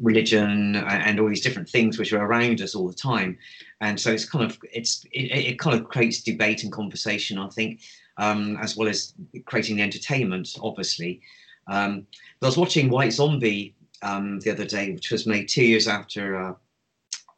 [0.00, 3.38] religion and all these different things which are around us all the time.
[3.80, 7.48] And so it's kind of it's it, it kind of creates debate and conversation i
[7.48, 7.80] think
[8.16, 11.20] um, as well as creating the entertainment obviously.
[11.66, 12.06] Um,
[12.42, 16.36] i was watching white zombie um, the other day which was made two years after
[16.36, 16.54] uh,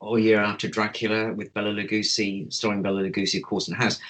[0.01, 4.01] or a year after dracula with bela lugosi starring bela lugosi of course and has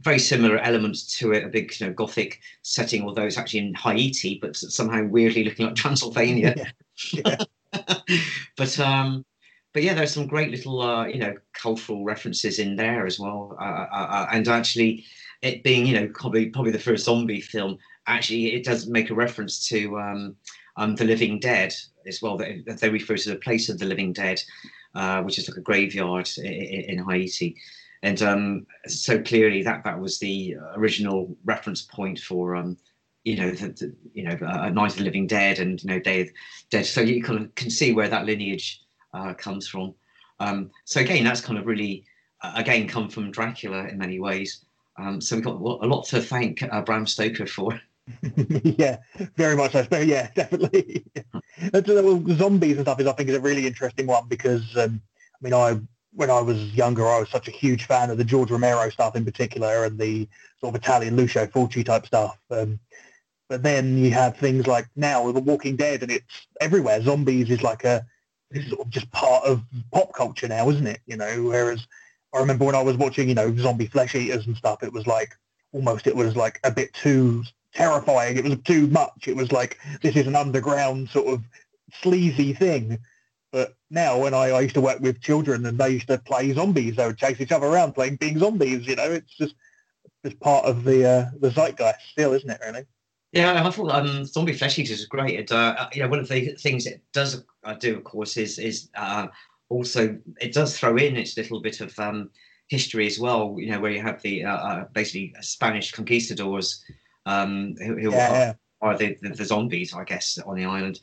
[0.00, 3.74] very similar elements to it, a big you know, gothic setting, although it's actually in
[3.74, 6.54] Haiti, but somehow weirdly looking like Transylvania.
[6.56, 7.36] Yeah.
[7.72, 7.82] Yeah.
[8.56, 9.24] but um,
[9.72, 13.56] but yeah, there's some great little uh, you know cultural references in there as well,
[13.60, 15.04] uh, uh, uh, and actually
[15.42, 19.14] it being you know probably probably the first zombie film, actually it does make a
[19.14, 20.36] reference to um,
[20.76, 21.74] um, the Living Dead
[22.06, 22.36] as well.
[22.36, 24.40] They, they refer to the place of the Living Dead,
[24.94, 27.56] uh, which is like a graveyard in, in Haiti
[28.06, 32.76] and um, so clearly that that was the original reference point for um,
[33.24, 35.98] you know the, the, you know a Night of the Living Dead and you know
[35.98, 36.28] Day of
[36.70, 36.86] Dead.
[36.86, 38.80] So you kind of can see where that lineage
[39.12, 39.92] uh, comes from.
[40.38, 42.04] Um, so again, that's kind of really
[42.42, 44.64] uh, again come from Dracula in many ways.
[44.96, 47.80] Um, so we've got a lot to thank uh, Bram Stoker for.
[48.62, 48.98] yeah,
[49.34, 49.98] very much so.
[49.98, 51.04] Yeah, definitely.
[52.36, 55.02] zombies and stuff is, I think, is a really interesting one because um,
[55.34, 55.80] I mean, I
[56.12, 59.16] when I was younger, I was such a huge fan of the George Romero stuff
[59.16, 60.28] in particular and the
[60.60, 62.38] sort of Italian Lucio Fulci type stuff.
[62.50, 62.80] Um,
[63.48, 67.00] but then you have things like now with The Walking Dead, and it's everywhere.
[67.02, 68.04] Zombies is like a
[68.50, 71.00] it's sort of just part of pop culture now, isn't it?
[71.06, 71.86] You know, whereas
[72.34, 75.06] I remember when I was watching, you know, zombie flesh eaters and stuff, it was
[75.06, 75.34] like
[75.72, 78.36] almost it was like a bit too terrifying.
[78.36, 79.28] It was too much.
[79.28, 81.42] It was like this is an underground sort of
[81.92, 82.98] sleazy thing.
[83.52, 86.52] But now, when I, I used to work with children and they used to play
[86.52, 88.86] zombies, they would chase each other around playing being zombies.
[88.86, 89.54] You know, it's just
[90.24, 92.60] just part of the uh, the zeitgeist still, isn't it?
[92.64, 92.84] Really.
[93.32, 95.38] Yeah, I thought um, Zombie Flesh Eaters is great.
[95.38, 98.36] It, uh, uh, you know, one of the things it does uh, do, of course,
[98.36, 99.26] is is uh,
[99.68, 102.30] also it does throw in its little bit of um,
[102.68, 103.56] history as well.
[103.58, 106.84] You know, where you have the uh, uh, basically Spanish conquistadors
[107.26, 111.00] um, who, who yeah, are, are the, the, the, zombies, I guess, on the island,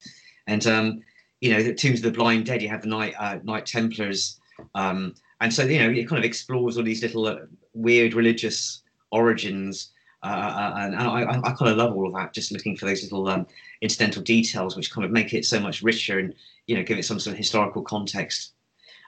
[0.47, 1.01] and um,
[1.43, 4.39] you know, the Tombs of the Blind Dead, you have the Knight uh, Knight Templars,
[4.75, 7.39] um, and so you know it kind of explores all these little uh,
[7.73, 9.91] weird religious origins,
[10.23, 12.33] uh, uh and, and I, I, kind of love all of that.
[12.33, 13.45] Just looking for those little um,
[13.81, 16.33] incidental details, which kind of make it so much richer and
[16.67, 18.53] you know give it some sort of historical context.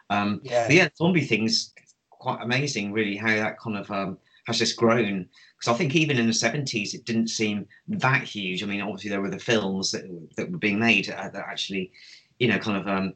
[0.09, 0.67] Um, yeah.
[0.69, 1.73] yeah, zombie things
[2.09, 5.29] quite amazing, really, how that kind of um, has just grown.
[5.57, 8.61] Because I think even in the 70s, it didn't seem that huge.
[8.61, 10.03] I mean, obviously there were the films that,
[10.35, 11.91] that were being made uh, that actually
[12.39, 13.13] you know, kind of, um,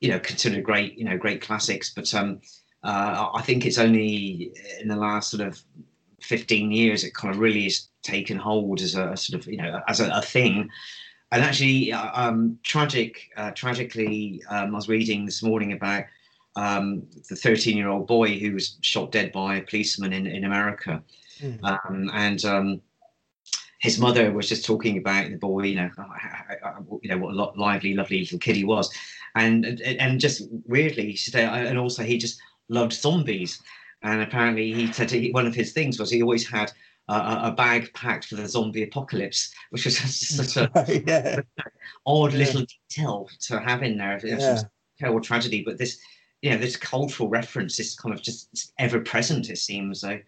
[0.00, 1.92] you know, considered great, you know, great classics.
[1.94, 2.40] But um,
[2.82, 5.60] uh, I think it's only in the last sort of
[6.20, 9.80] 15 years it kind of really has taken hold as a, sort of, you know,
[9.88, 10.68] as a, a thing.
[11.30, 16.04] And actually, uh, um, tragic, uh, tragically, um, I was reading this morning about
[16.56, 20.44] um, the 13 year old boy who was shot dead by a policeman in, in
[20.44, 21.02] America.
[21.40, 21.62] Mm.
[21.62, 22.80] Um, and um,
[23.78, 25.90] his mother was just talking about the boy, you know,
[27.02, 28.92] you know what a lively, lovely little kid he was,
[29.34, 33.62] and and just weirdly, she said, and also he just loved zombies,
[34.02, 36.72] and apparently he said he, one of his things was he always had
[37.08, 40.70] a, a bag packed for the zombie apocalypse, which was such a
[41.06, 41.40] yeah.
[42.06, 42.38] odd yeah.
[42.38, 44.16] little detail to have in there.
[44.16, 44.62] It was yeah.
[44.98, 45.98] terrible tragedy, but this,
[46.42, 49.50] you know, this cultural reference is kind of just ever present.
[49.50, 50.18] It seems so.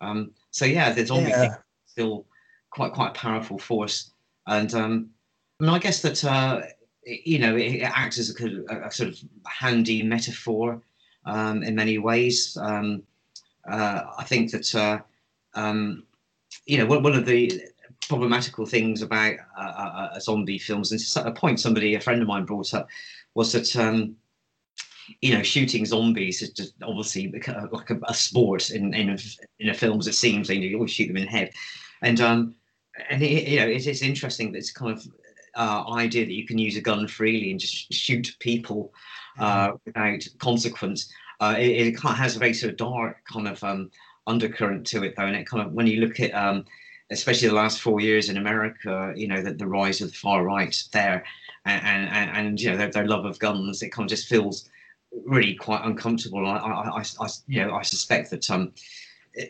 [0.00, 1.40] Um, so yeah, the zombie yeah.
[1.40, 1.56] thing
[1.86, 2.26] still
[2.70, 4.10] quite quite a powerful force.
[4.46, 5.10] And um,
[5.60, 6.62] I mean, I guess that uh,
[7.04, 10.80] you know it, acts as a, a, sort of handy metaphor
[11.24, 12.56] um, in many ways.
[12.60, 13.02] Um,
[13.68, 15.00] uh, I think that uh,
[15.54, 16.04] um,
[16.66, 17.60] you know one, of the
[18.08, 22.28] problematical things about uh, uh, uh zombie films, and a point somebody, a friend of
[22.28, 22.88] mine, brought up,
[23.34, 24.16] was that um,
[25.20, 27.32] you know, shooting zombies is just obviously
[27.72, 29.18] like a, a sport in in
[29.58, 30.48] in a film as it seems.
[30.48, 31.52] Know, you always shoot them in the head,
[32.02, 32.54] and um,
[33.10, 35.06] and it, you know, it is interesting that it's kind of
[35.56, 38.92] uh, idea that you can use a gun freely and just shoot people
[39.38, 39.76] uh, mm-hmm.
[39.84, 41.12] without consequence.
[41.40, 43.90] Uh, it, it, has a very sort of dark kind of um,
[44.26, 46.64] undercurrent to it, though, and it kind of when you look at um,
[47.10, 50.44] especially the last four years in America, you know, the, the rise of the far
[50.44, 51.24] right there,
[51.64, 54.68] and and, and you know their, their love of guns, it kind of just feels
[55.24, 56.46] really quite uncomfortable.
[56.46, 58.72] I, I, I, I you know, I suspect that um,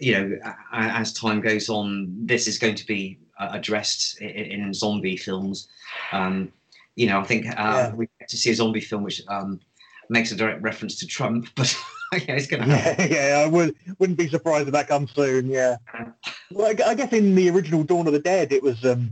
[0.00, 0.38] you know,
[0.72, 5.68] as time goes on, this is going to be uh, addressed in, in zombie films.
[6.12, 6.52] Um,
[6.96, 7.94] you know, I think uh, yeah.
[7.94, 9.60] we get to see a zombie film which um,
[10.08, 11.74] makes a direct reference to Trump, but
[12.12, 13.10] yeah, it's going to happen.
[13.10, 15.48] Yeah, yeah, I would, wouldn't be surprised if that comes soon.
[15.48, 15.76] Yeah.
[16.50, 19.10] Well, I, guess in the original Dawn of the Dead, it was um,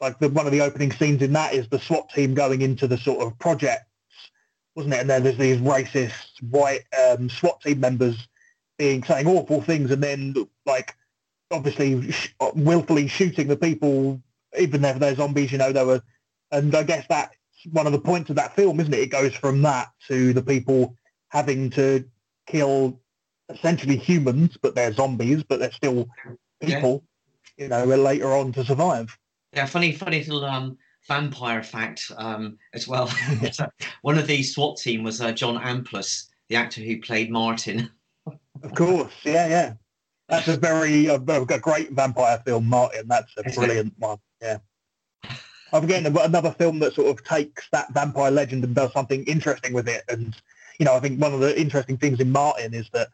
[0.00, 2.86] like the, one of the opening scenes in that is the SWAT team going into
[2.86, 3.84] the sort of projects,
[4.74, 5.00] wasn't it?
[5.00, 8.26] And then there's these racist white um, SWAT team members
[8.78, 10.34] being saying awful things, and then
[10.66, 10.94] like
[11.50, 14.22] obviously sh- willfully shooting the people,
[14.58, 15.52] even if they're zombies.
[15.52, 16.02] You know, they were,
[16.50, 17.34] and I guess that's
[17.72, 19.00] one of the points of that film, isn't it?
[19.00, 20.96] It goes from that to the people
[21.30, 22.04] having to
[22.46, 23.00] kill
[23.48, 26.08] essentially humans, but they're zombies, but they're still
[26.60, 27.02] people.
[27.56, 27.64] Yeah.
[27.64, 29.18] You know, later on to survive.
[29.52, 33.10] Yeah, funny, funny little um, vampire fact um, as well.
[34.02, 37.90] one of the SWAT team was uh, John Amplas, the actor who played Martin.
[38.62, 39.74] Of course, yeah, yeah.
[40.28, 43.08] That's a very a, a great vampire film, Martin.
[43.08, 44.18] That's a brilliant one.
[44.42, 44.58] Yeah.
[45.72, 49.72] I'm getting another film that sort of takes that vampire legend and does something interesting
[49.72, 50.02] with it.
[50.08, 50.34] And
[50.78, 53.08] you know, I think one of the interesting things in Martin is that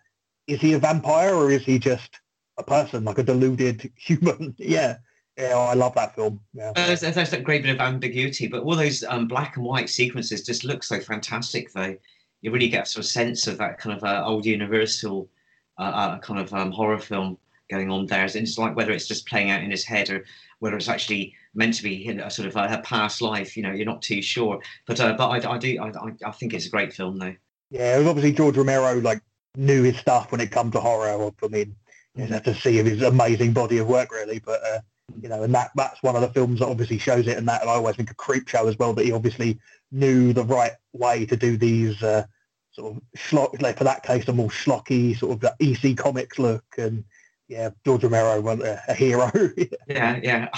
[0.46, 2.20] is he a vampire or is he just
[2.58, 4.54] a person, like a deluded human?
[4.58, 4.98] yeah.
[5.36, 6.38] Yeah, I love that film.
[6.52, 6.70] Yeah.
[6.76, 10.46] there's, there's that great bit of ambiguity, but all those um, black and white sequences
[10.46, 11.96] just look so fantastic, though.
[12.44, 15.30] You really get a sort of sense of that kind of uh, old Universal
[15.78, 17.38] uh, kind of um, horror film
[17.70, 18.22] going on there.
[18.22, 20.26] And It's like whether it's just playing out in his head or
[20.58, 23.56] whether it's actually meant to be a sort of a, past life.
[23.56, 24.60] You know, you're not too sure.
[24.86, 27.34] But uh, but I, I do I, I think it's a great film though.
[27.70, 29.22] Yeah, obviously George Romero like
[29.56, 31.32] knew his stuff when it comes to horror.
[31.42, 31.74] I mean,
[32.14, 34.38] you have to see his amazing body of work really.
[34.38, 34.80] But uh,
[35.18, 37.38] you know, and that that's one of the films that obviously shows it.
[37.38, 39.58] And that and I always think a Creepshow as well that he obviously
[39.92, 42.02] knew the right way to do these.
[42.02, 42.26] Uh,
[42.74, 46.64] sort of schlock, like for that case, a more schlocky sort of EC Comics look,
[46.76, 47.04] and
[47.48, 49.30] yeah, George Romero was a, a hero.
[49.88, 50.48] yeah, yeah.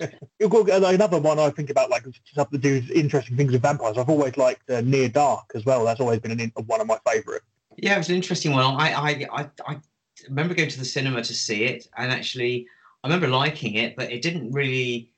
[0.40, 3.98] Another one I think about, like stuff to do interesting things with vampires.
[3.98, 5.84] I've always liked uh, Near Dark as well.
[5.84, 7.42] That's always been an, one of my favourite.
[7.76, 8.64] Yeah, it was an interesting one.
[8.64, 9.80] I, I, I, I
[10.28, 12.66] remember going to the cinema to see it, and actually,
[13.02, 15.10] I remember liking it, but it didn't really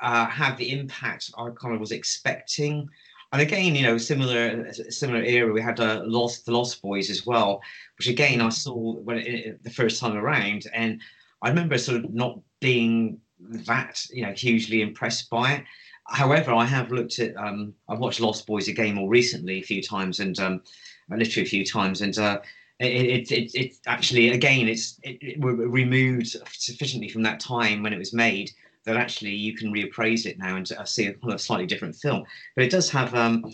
[0.00, 2.88] uh, have the impact I kind of was expecting.
[3.32, 7.24] And again, you know, similar similar era, we had uh, Lost the Lost Boys as
[7.24, 7.62] well,
[7.96, 11.00] which again I saw when it, the first time around, and
[11.40, 15.64] I remember sort of not being that you know hugely impressed by it.
[16.08, 19.82] However, I have looked at um, I've watched Lost Boys again more recently a few
[19.82, 20.62] times, and um,
[21.08, 22.40] literally a few times, and uh,
[22.80, 27.98] it, it, it, actually again it's it, it removed sufficiently from that time when it
[27.98, 28.50] was made
[28.84, 32.24] that actually you can reappraise it now and uh, see a, a slightly different film.
[32.56, 33.52] But it does have, um,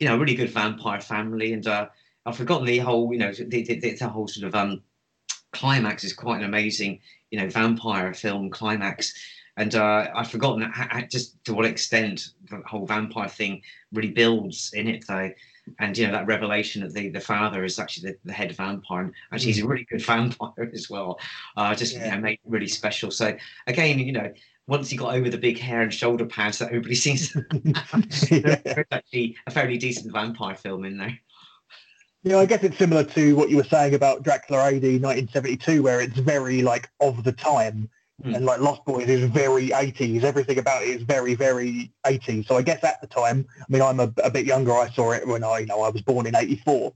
[0.00, 1.88] you know, a really good vampire family, and uh,
[2.26, 4.82] I've forgotten the whole, you know, the, the, the whole sort of um,
[5.52, 9.14] climax is quite an amazing, you know, vampire film climax.
[9.58, 14.72] and uh, I've forgotten how, just to what extent the whole vampire thing really builds
[14.72, 15.30] in it, though.
[15.78, 19.02] And you know that revelation that the, the father is actually the, the head vampire,
[19.02, 19.68] and actually he's a mm.
[19.68, 21.18] really good vampire as well.
[21.56, 22.06] Uh, just yeah.
[22.06, 23.10] you know, made really special.
[23.10, 24.32] So again, you know,
[24.66, 27.36] once he got over the big hair and shoulder pads that everybody sees,
[28.30, 28.84] yeah.
[28.92, 31.18] actually a fairly decent vampire film in there.
[32.24, 36.00] Yeah, I guess it's similar to what you were saying about Dracula AD 1972, where
[36.00, 37.88] it's very like of the time.
[38.24, 38.36] Mm.
[38.36, 40.24] And like Lost Boys is very 80s.
[40.24, 42.46] Everything about it is very, very 80s.
[42.46, 44.72] So I guess at the time, I mean, I'm a, a bit younger.
[44.72, 46.92] I saw it when I, you know, I was born in 84.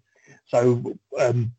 [0.47, 1.53] So um,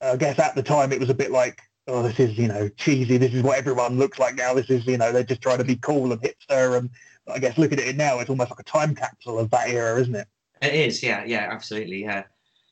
[0.00, 2.68] I guess at the time it was a bit like, oh, this is, you know,
[2.68, 3.16] cheesy.
[3.16, 4.54] This is what everyone looks like now.
[4.54, 6.78] This is, you know, they're just trying to be cool and hipster.
[6.78, 6.88] And
[7.26, 10.00] I guess looking at it now, it's almost like a time capsule of that era,
[10.00, 10.28] isn't it?
[10.62, 12.24] It is, yeah, yeah, absolutely, yeah.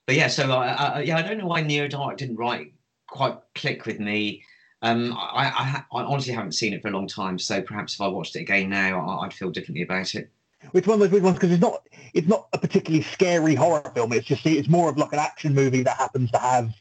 [0.06, 2.72] But yeah, so I, I, yeah, I don't know why Near Dark didn't write
[3.08, 4.44] quite click with me.
[4.82, 8.00] Um, I, I, I, honestly haven't seen it for a long time, so perhaps if
[8.00, 10.30] I watched it again now, I'd feel differently about it.
[10.72, 11.34] Which one was which one?
[11.34, 14.12] Because it's not it's not a particularly scary horror film.
[14.12, 16.74] It's just it's more of like an action movie that happens to have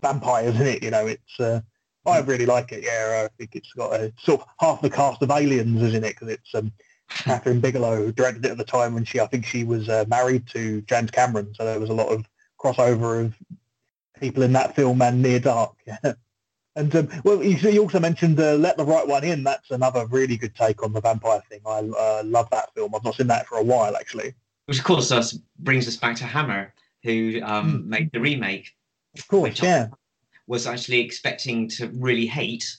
[0.00, 0.82] vampires in it.
[0.82, 1.60] You know, it's uh,
[2.06, 2.84] I really like it.
[2.84, 6.04] Yeah, I think it's got a sort of half the cast of Aliens is in
[6.04, 6.72] it because it's um,
[7.10, 10.46] Kathryn Bigelow directed it at the time when she I think she was uh, married
[10.48, 12.26] to James Cameron, so there was a lot of
[12.60, 13.34] crossover of
[14.20, 15.76] people in that film and Near Dark.
[16.76, 19.42] And um, well, you, also mentioned uh, Let the Right One In.
[19.42, 21.60] That's another really good take on the vampire thing.
[21.66, 22.94] I uh, love that film.
[22.94, 24.34] I've not seen that for a while, actually.
[24.66, 27.86] Which, of course, us brings us back to Hammer, who um, mm.
[27.86, 28.74] made the remake.
[29.16, 29.88] Of course, yeah.
[30.46, 32.76] Was actually expecting to really hate,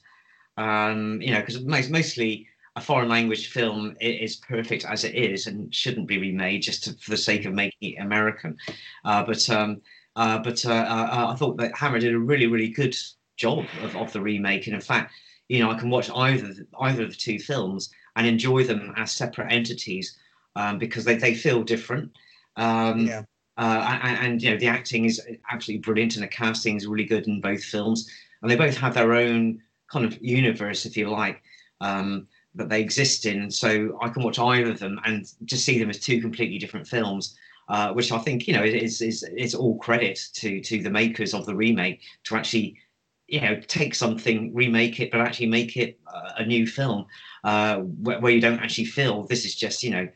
[0.58, 5.48] um, you know, because most, mostly a foreign language film is perfect as it is
[5.48, 8.56] and shouldn't be remade just to, for the sake of making it American.
[9.04, 9.82] Uh, but um,
[10.16, 12.96] uh, but uh, uh, I thought that Hammer did a really really good
[13.38, 14.68] job of, of the remake.
[14.68, 15.14] And in fact,
[15.48, 19.12] you know, I can watch either either of the two films and enjoy them as
[19.12, 20.18] separate entities
[20.56, 22.12] um, because they, they feel different.
[22.58, 23.24] Um, yeah.
[23.58, 25.20] Uh, and, and, you know the acting is
[25.50, 28.08] absolutely brilliant and the casting is really good in both films
[28.42, 29.60] and they both have their own
[29.92, 31.42] kind of universe if you like
[31.82, 35.80] um, that they exist in so i can watch either of them and just see
[35.80, 37.36] them as two completely different films
[37.70, 41.34] uh, which i think you know is, is, is all credit to to the makers
[41.34, 42.78] of the remake to actually
[43.28, 47.06] you know take something remake it but actually make it uh, a new film
[47.44, 50.08] uh, where, where, you don't actually feel this is just you know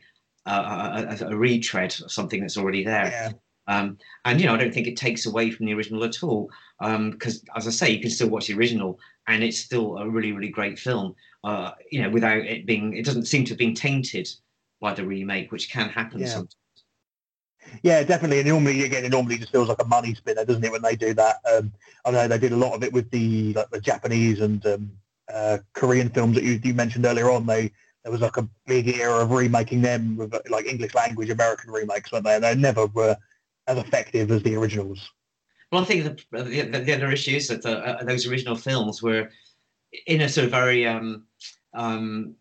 [0.46, 3.32] a, a, a retread of something that's already there yeah.
[3.68, 6.50] um, and you know i don't think it takes away from the original at all
[6.80, 8.98] Um, because um, as i say you can still watch the original
[9.28, 13.04] and it's still a really really great film uh, you know without it being it
[13.04, 14.28] doesn't seem to have been tainted
[14.80, 16.26] by the remake which can happen yeah.
[16.26, 16.56] sometimes
[17.82, 18.40] yeah, definitely.
[18.40, 20.96] And normally, again, it normally just feels like a money spinner, doesn't it, when they
[20.96, 21.36] do that?
[21.50, 21.72] Um,
[22.04, 24.90] I know they did a lot of it with the like the Japanese and um,
[25.32, 27.46] uh, Korean films that you, you mentioned earlier on.
[27.46, 31.70] They there was like a big era of remaking them with like English language American
[31.70, 32.34] remakes, weren't they?
[32.34, 33.16] And they never were
[33.66, 35.10] as effective as the originals.
[35.70, 39.02] Well, I think the, the, the other issue is that the, uh, those original films
[39.02, 39.30] were
[40.06, 41.24] in a sort of very, um,
[41.72, 42.34] um,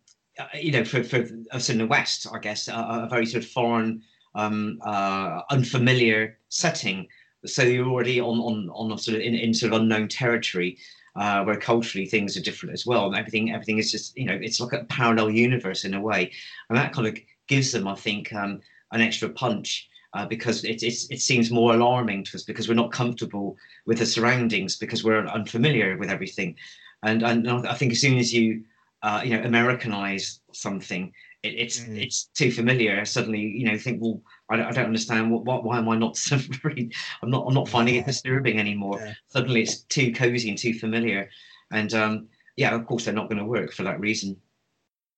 [0.53, 3.49] you know, for, for us in the West, I guess, a, a very sort of
[3.49, 4.01] foreign
[4.35, 7.07] um, uh, unfamiliar setting.
[7.45, 10.77] So you're already on on on a sort of in, in sort of unknown territory.
[11.13, 14.39] Uh, where culturally things are different as well, and everything everything is just you know
[14.41, 16.31] it's like a parallel universe in a way,
[16.69, 17.17] and that kind of
[17.47, 18.61] gives them, I think, um,
[18.93, 22.91] an extra punch uh, because it, it seems more alarming to us because we're not
[22.91, 26.55] comfortable with the surroundings because we're unfamiliar with everything,
[27.03, 28.63] and and I think as soon as you
[29.03, 31.13] uh, you know Americanize something,
[31.43, 32.01] it, it's mm.
[32.01, 33.03] it's too familiar.
[33.05, 35.97] Suddenly, you know, think, well, I don't, I don't understand what, what, why am I
[35.97, 36.19] not?
[36.31, 38.99] I'm not, I'm not finding it disturbing anymore.
[38.99, 39.13] Yeah.
[39.27, 41.29] Suddenly, it's too cozy and too familiar,
[41.71, 44.37] and um, yeah, of course, they're not going to work for that reason.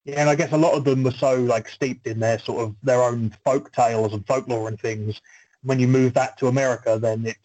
[0.05, 2.61] Yeah, and I guess a lot of them were so like steeped in their sort
[2.61, 5.21] of their own folk tales and folklore and things.
[5.61, 7.37] When you move that to America, then it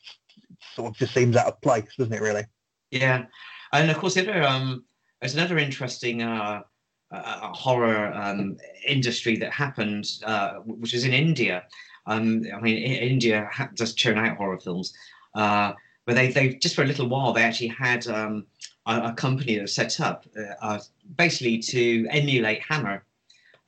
[0.75, 2.21] sort of just seems out of place, doesn't it?
[2.21, 2.45] Really?
[2.91, 3.27] Yeah,
[3.73, 4.85] and of course, the other um,
[5.21, 6.63] there's another interesting uh,
[7.11, 8.57] a horror um,
[8.87, 11.65] industry that happened, uh, which was in India.
[12.07, 14.95] Um, I mean, India does churn out horror films,
[15.35, 15.73] uh,
[16.07, 18.47] but they they just for a little while they actually had um,
[18.87, 20.79] a, a, company that was set up uh, uh
[21.17, 23.05] basically to emulate Hammer,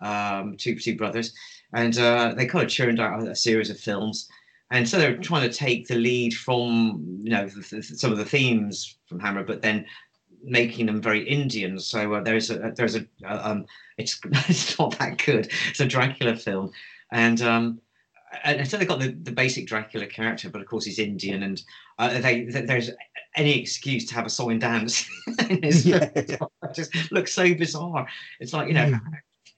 [0.01, 1.34] um, two two brothers,
[1.72, 4.28] and uh, they kind of churned out a series of films.
[4.72, 8.18] And so they're trying to take the lead from, you know, the, the, some of
[8.18, 9.84] the themes from Hammer, but then
[10.43, 11.78] making them very Indian.
[11.78, 13.66] So uh, there's a there's a uh, um,
[13.97, 15.51] it's it's not that good.
[15.68, 16.72] It's a Dracula film,
[17.12, 17.80] and um,
[18.45, 21.62] and so they've got the, the basic Dracula character, but of course he's Indian, and
[21.99, 22.91] uh, they, there's
[23.36, 25.09] any excuse to have a song and dance.
[25.84, 26.11] yeah.
[26.62, 28.07] It just looks so bizarre.
[28.38, 29.01] It's like you know, mm.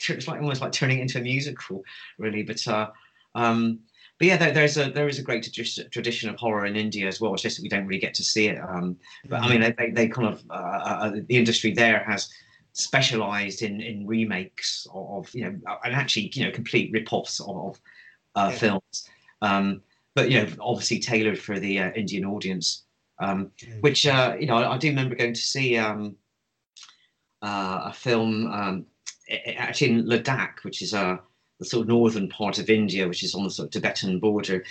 [0.09, 1.85] it's like almost like turning it into a musical,
[2.17, 2.43] really.
[2.43, 2.89] But uh,
[3.35, 3.81] um,
[4.23, 5.43] but yeah, there, there's a there is a great
[5.91, 7.35] tradition of horror in India as well.
[7.35, 8.57] It's just that we don't really get to see it.
[8.57, 8.97] Um,
[9.29, 12.31] but I mean, they, they kind of uh, uh, the industry there has
[12.73, 17.81] specialized in in remakes of you know and actually you know complete rip-offs of
[18.37, 18.59] uh, yeah.
[18.59, 19.09] films
[19.43, 19.83] um,
[20.15, 22.85] but you know obviously tailored for the uh, indian audience
[23.19, 23.51] um,
[23.81, 26.17] which uh, you know I, I, do remember going to see um,
[27.43, 28.87] uh, a film um,
[29.59, 31.19] actually in ladakh which is uh,
[31.63, 34.65] the sort of northern part of india which is on the sort of tibetan border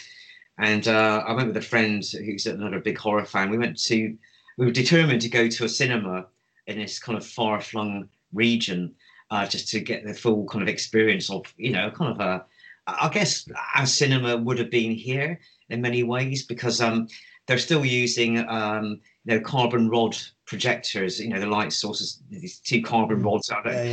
[0.59, 4.15] and uh, i went with a friend who's another big horror fan we went to
[4.57, 6.25] we were determined to go to a cinema
[6.67, 8.93] in this kind of far flung region,
[9.29, 12.45] uh, just to get the full kind of experience of, you know, kind of a,
[12.87, 15.39] I guess, our cinema would have been here
[15.69, 17.07] in many ways, because um,
[17.47, 21.19] they're still using, um, you know, carbon rod projectors.
[21.19, 23.25] You know, the light sources, these two carbon mm.
[23.25, 23.49] rods.
[23.49, 23.83] I don't, yeah,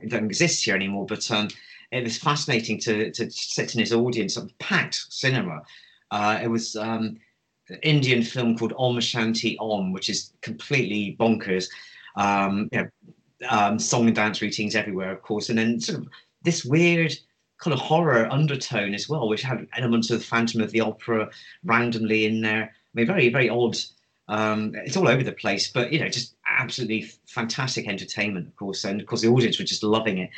[0.00, 0.08] yeah.
[0.08, 1.48] don't exist here anymore, but um,
[1.92, 5.62] it was fascinating to to sit in his audience, a packed cinema.
[6.10, 7.16] Uh, it was um,
[7.68, 11.68] an Indian film called Om Shanti Om, which is completely bonkers
[12.16, 12.88] um, you know,
[13.48, 16.08] um, song and dance routines everywhere, of course, and then sort of
[16.42, 17.14] this weird
[17.58, 21.30] kind of horror undertone as well, which had elements of the Phantom of the Opera
[21.64, 22.64] randomly in there.
[22.64, 23.76] I mean, very, very odd.
[24.28, 28.84] Um, it's all over the place, but you know, just absolutely fantastic entertainment, of course,
[28.84, 30.30] and of course the audience were just loving it.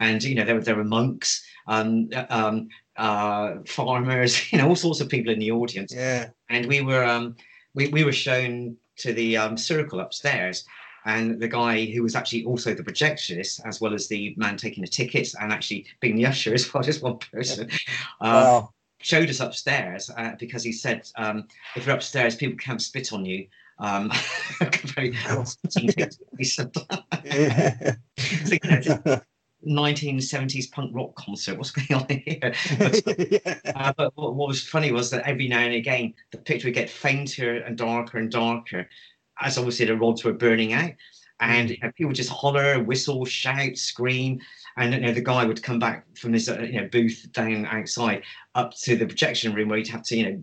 [0.00, 4.76] And you know, there were there were monks, um, um, uh, farmers, you know, all
[4.76, 5.92] sorts of people in the audience.
[5.94, 6.28] Yeah.
[6.48, 7.36] And we were um,
[7.74, 10.64] we we were shown to the um, circle upstairs,
[11.04, 14.82] and the guy who was actually also the projectionist, as well as the man taking
[14.82, 17.68] the tickets and actually being the usher as well, just one person,
[18.20, 18.72] uh, wow.
[19.00, 23.24] showed us upstairs uh, because he said, um, if you're upstairs, people can't spit on
[23.24, 23.46] you.
[23.82, 24.12] Um,
[24.94, 25.10] very
[26.38, 26.44] he
[27.24, 27.94] yeah.
[28.44, 29.20] so, you know,
[29.66, 31.58] 1970s punk rock concert.
[31.58, 32.38] What's going on here?
[32.40, 36.68] But, uh, but what, what, was funny was that every now and again the picture
[36.68, 38.88] would get fainter and darker and darker
[39.40, 40.92] as obviously the rods were burning out.
[41.40, 41.72] And mm.
[41.72, 44.40] you know, people just holler, whistle, shout, scream,
[44.76, 47.66] and you know, the guy would come back from this uh, you know booth down
[47.66, 48.22] outside
[48.54, 50.42] up to the projection room where he'd have to you know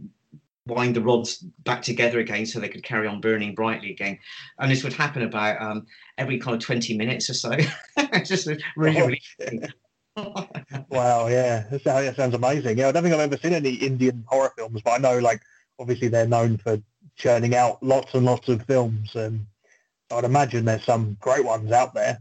[0.70, 4.18] wind the rods back together again so they could carry on burning brightly again.
[4.60, 5.86] And this would happen about um,
[6.18, 7.52] every kind of 20 minutes or so.
[8.24, 8.48] just
[8.78, 9.62] really, really.
[10.90, 12.78] wow, yeah, that sounds amazing.
[12.78, 15.42] Yeah, I don't think I've ever seen any Indian horror films, but I know, like,
[15.80, 16.82] obviously they're known for
[17.16, 19.16] churning out lots and lots of films.
[19.16, 19.46] And
[20.12, 22.20] I'd imagine there's some great ones out there.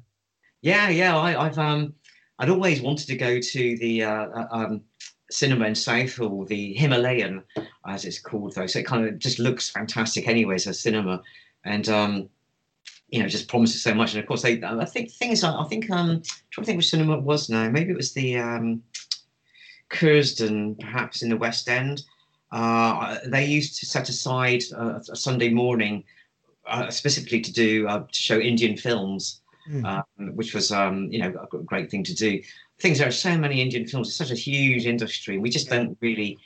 [0.63, 1.17] Yeah, yeah.
[1.17, 1.95] I, have um,
[2.39, 4.83] I'd always wanted to go to the uh, uh, um,
[5.31, 7.43] cinema in Southall, the Himalayan,
[7.87, 8.67] as it's called, though.
[8.67, 11.23] So it kind of just looks fantastic, anyway, as a cinema,
[11.65, 12.29] and um,
[13.11, 14.15] you know, just promises so much.
[14.15, 15.45] And of course, they, I think things.
[15.45, 17.69] I think um, I'm trying to think which cinema it was now.
[17.69, 18.83] Maybe it was the um,
[19.89, 22.03] Curzon, perhaps in the West End.
[22.51, 26.05] Uh, they used to set aside uh, a Sunday morning
[26.67, 30.35] uh, specifically to do uh, to show Indian films, mm.
[30.35, 32.41] which was um, you know a great thing to do.
[32.81, 34.09] Things there are so many Indian films.
[34.09, 35.39] It's such a huge industry.
[35.39, 36.39] We just don't really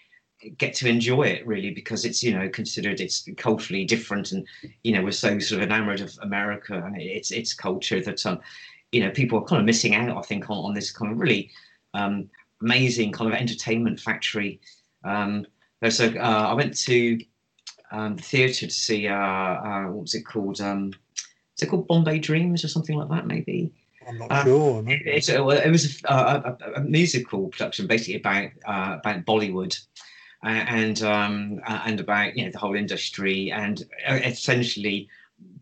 [0.59, 4.45] get to enjoy it really because it's you know considered it's culturally different and
[4.83, 8.41] you know we're so sort of enamored of America and it's it's culture that um
[8.91, 11.21] you know people are kind of missing out I think on, on this kind of
[11.21, 11.49] really
[11.95, 12.29] um,
[12.61, 14.61] amazing kind of entertainment factory
[15.05, 15.47] um,
[15.83, 16.17] there's a.
[16.17, 17.19] Uh, I went to
[17.91, 19.09] um, the theatre to see.
[19.09, 20.61] Uh, uh, what was it called?
[20.61, 20.93] Um,
[21.63, 23.27] it called Bombay Dreams or something like that?
[23.27, 23.73] Maybe.
[24.09, 24.83] I'm not uh, sure.
[24.83, 24.91] No.
[24.91, 29.79] It, it, was a, a, a, musical production, basically about uh, about Bollywood,
[30.43, 35.09] and um, and about you know the whole industry, and essentially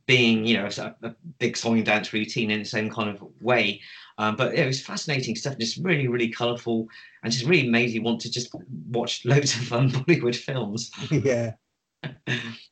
[0.07, 3.23] being you know a, a, big song and dance routine in the same kind of
[3.41, 3.81] way.
[4.19, 6.89] Um, but it was fascinating stuff, just really, really colourful,
[7.23, 8.55] and just really made you want to just
[8.91, 10.91] watch loads of fun Bollywood films.
[11.11, 11.53] yeah.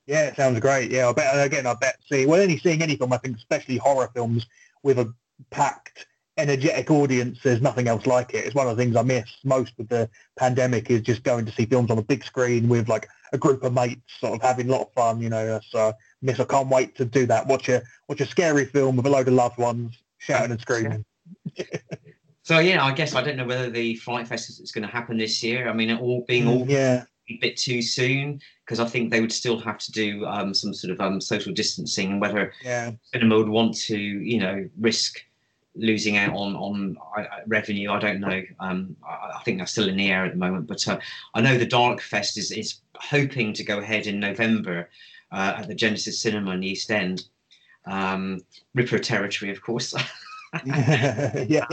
[0.07, 0.91] Yeah, it sounds great.
[0.91, 1.67] Yeah, I bet again.
[1.67, 4.47] I bet see well, any seeing any film, I think especially horror films
[4.83, 5.13] with a
[5.51, 6.07] packed,
[6.37, 7.39] energetic audience.
[7.43, 8.45] There's nothing else like it.
[8.45, 11.53] It's one of the things I miss most with the pandemic is just going to
[11.53, 14.69] see films on a big screen with like a group of mates, sort of having
[14.69, 15.21] a lot of fun.
[15.21, 16.41] You know, so miss.
[16.41, 17.47] I can't wait to do that.
[17.47, 21.05] Watch a watch a scary film with a load of loved ones shouting and screaming
[22.43, 25.17] so yeah, I guess I don't know whether the Fright Fest is going to happen
[25.17, 25.69] this year.
[25.69, 27.05] I mean, it all being mm, all yeah.
[27.29, 30.75] A bit too soon because I think they would still have to do um, some
[30.75, 32.13] sort of um, social distancing.
[32.13, 32.93] and Whether yeah.
[33.13, 35.25] cinema would want to, you know, risk
[35.75, 37.91] losing out on on uh, revenue.
[37.91, 38.43] I don't know.
[38.61, 40.67] Um, I, I, think that's still in the air at the moment.
[40.67, 40.99] But uh,
[41.35, 44.89] I know the Dark Fest is is hoping to go ahead in November
[45.33, 47.25] uh, at the Genesis Cinema in the East End.
[47.87, 48.41] Um,
[48.75, 49.95] Ripper territory, of course.
[50.65, 51.45] yeah.
[51.49, 51.67] yeah.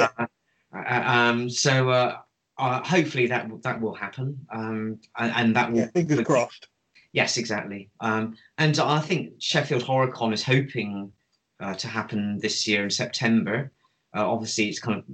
[0.74, 2.18] Uh, um, so uh,
[2.58, 5.80] uh, hopefully that that will happen, um, and, and, that will.
[5.80, 6.68] Yeah, fingers crossed.
[7.12, 7.90] Yes, exactly.
[8.02, 11.12] Um, and I think Sheffield HorrorCon is hoping
[11.60, 13.72] uh, to happen this year in September.
[14.16, 15.06] Uh, obviously, it's kind of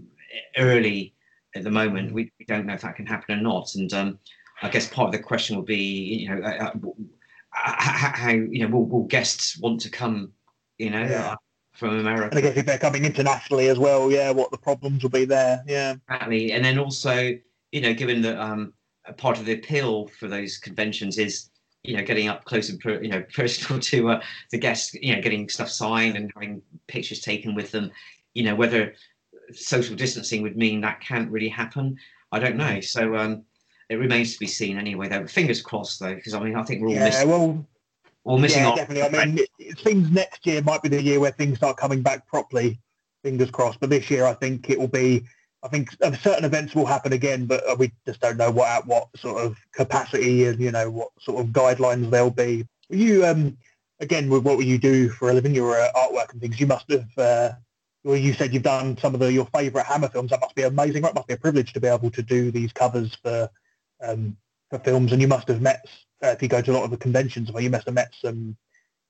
[0.57, 1.13] early
[1.55, 2.09] at the moment.
[2.09, 2.13] Mm.
[2.13, 3.75] We, we don't know if that can happen or not.
[3.75, 4.19] And um,
[4.61, 8.65] I guess part of the question will be, you know, uh, how, uh, how, you
[8.65, 10.31] know will, will, guests want to come,
[10.77, 11.35] you know, yeah.
[11.73, 12.37] From America?
[12.37, 15.25] And I guess if they're coming internationally as well, yeah, what the problems will be
[15.25, 15.95] there, yeah.
[16.09, 16.51] Exactly.
[16.51, 17.33] And then also,
[17.71, 18.73] you know, given that um,
[19.17, 21.49] part of the appeal for those conventions is
[21.83, 25.15] you know, getting up close and per, you know personal to uh, the guests, you
[25.15, 27.91] know, getting stuff signed and having pictures taken with them.
[28.33, 28.93] You know, whether
[29.53, 31.97] social distancing would mean that can't really happen,
[32.31, 32.79] I don't know.
[32.79, 33.43] So um,
[33.89, 35.09] it remains to be seen anyway.
[35.09, 37.29] Though, fingers crossed though, because I mean, I think we're all yeah, missing.
[37.29, 37.67] Well,
[38.23, 38.63] all missing.
[38.63, 39.19] Yeah, definitely.
[39.19, 42.27] I mean, it, seems next year might be the year where things start coming back
[42.27, 42.79] properly.
[43.23, 43.79] Fingers crossed.
[43.79, 45.23] But this year, I think it will be
[45.63, 45.91] I think
[46.21, 49.43] certain events will happen again, but uh, we just don't know what at what sort
[49.43, 52.67] of capacity and you know what sort of guidelines there'll be.
[52.89, 53.57] You um
[53.99, 56.59] again with what will you do for a living, your uh, artwork and things.
[56.59, 57.17] You must have.
[57.17, 57.51] Uh,
[58.03, 60.31] well, you said you've done some of the, your favourite Hammer films.
[60.31, 61.03] That must be amazing.
[61.03, 63.47] That must be a privilege to be able to do these covers for
[64.01, 64.35] um,
[64.71, 65.11] for films.
[65.11, 65.85] And you must have met,
[66.23, 68.11] uh, if you go to a lot of the conventions, where you must have met
[68.19, 68.57] some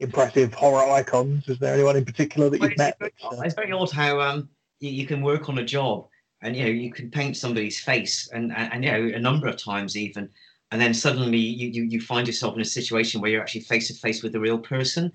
[0.01, 1.47] impressive horror icons.
[1.47, 2.97] Is there anyone in particular that you've met?
[2.99, 4.49] Very, uh, it's very odd how um,
[4.79, 6.07] you, you, can work on a job
[6.41, 9.47] and you know you can paint somebody's face and, and, and you know a number
[9.47, 10.27] of times even
[10.71, 13.87] and then suddenly you, you, you find yourself in a situation where you're actually face
[13.87, 15.11] to face with the real person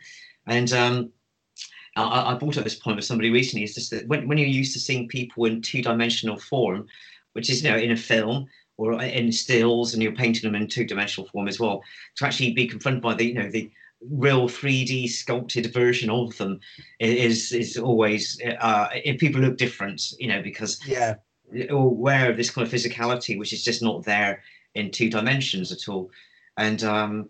[0.46, 1.10] and um,
[1.96, 4.46] I, I brought up this point with somebody recently it's just that when, when you're
[4.46, 6.86] used to seeing people in two-dimensional form
[7.32, 8.46] which is you know in a film
[8.78, 11.82] or in stills and you're painting them in two-dimensional form as well
[12.14, 13.70] to actually be confronted by the you know the
[14.10, 16.60] real 3D sculpted version of them
[17.00, 21.14] is is always uh, if people look different, you know, because yeah,
[21.70, 24.42] aware of this kind of physicality, which is just not there
[24.74, 26.10] in two dimensions at all,
[26.56, 27.28] and um,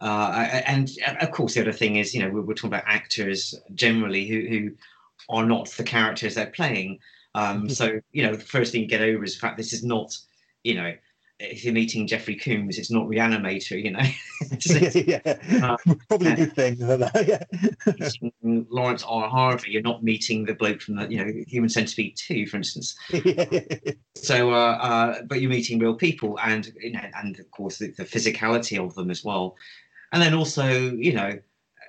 [0.00, 0.90] uh, and
[1.20, 4.46] of course the other thing is, you know, we're, we're talking about actors generally who
[4.48, 4.70] who
[5.28, 6.98] are not the characters they're playing.
[7.34, 7.68] Um, mm-hmm.
[7.70, 10.16] so you know, the first thing you get over is the fact this is not,
[10.64, 10.94] you know,
[11.40, 14.00] if you're meeting Jeffrey Combs, it's not Reanimator, you know.
[14.94, 15.76] yeah, uh,
[16.08, 16.76] probably a good thing.
[17.26, 18.62] yeah.
[18.70, 19.28] Laurence R.
[19.28, 22.96] Harvey, you're not meeting the bloke from the, you know, Human Centipede Two, for instance.
[24.16, 27.90] so, uh, uh, but you're meeting real people, and you know, and of course the,
[27.92, 29.56] the physicality of them as well,
[30.12, 31.32] and then also, you know,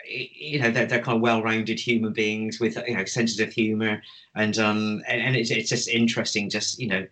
[0.08, 4.00] you know they're, they're kind of well-rounded human beings with you know senses of humor
[4.36, 7.08] and um and, and it's, it's just interesting just you know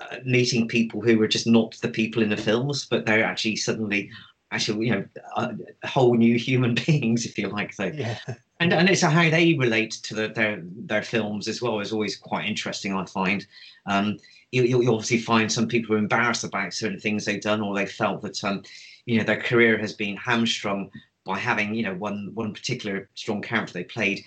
[0.00, 3.56] uh, meeting people who were just not the people in the films, but they're actually
[3.56, 4.10] suddenly
[4.52, 5.04] actually you know
[5.36, 5.52] uh,
[5.84, 7.72] whole new human beings, if you like.
[7.72, 8.18] So, yeah.
[8.60, 12.16] and and it's how they relate to the, their their films as well is always
[12.16, 12.94] quite interesting.
[12.94, 13.46] I find.
[13.86, 14.18] Um,
[14.52, 17.84] you, you obviously find some people are embarrassed about certain things they've done, or they
[17.84, 18.62] felt that um,
[19.04, 20.90] you know their career has been hamstrung
[21.24, 24.24] by having you know one one particular strong character they played,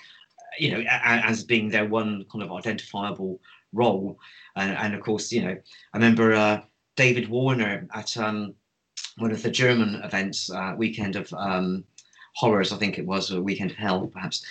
[0.59, 3.39] you know, as being their one kind of identifiable
[3.73, 4.19] role.
[4.59, 5.57] And, and of course, you know,
[5.93, 6.61] I remember uh,
[6.95, 8.53] David Warner at um,
[9.17, 11.83] one of the German events, uh, Weekend of um,
[12.35, 14.45] Horrors, I think it was, or Weekend of Hell, perhaps.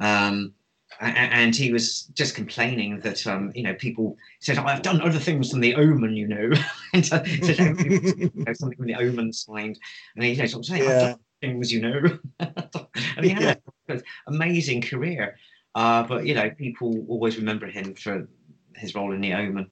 [0.00, 0.54] Um,
[1.00, 5.18] and he was just complaining that um, you know people said oh, I've done other
[5.18, 6.52] things than the Omen, you know,
[6.92, 9.78] and uh, said, you know, something from the Omen signed,
[10.14, 10.90] and he said, saying, yeah.
[10.90, 13.42] I've done things, you know, and he had
[13.88, 13.94] yeah.
[13.94, 15.36] an amazing career,
[15.74, 18.28] uh, but you know people always remember him for
[18.76, 19.70] his role in the Omen,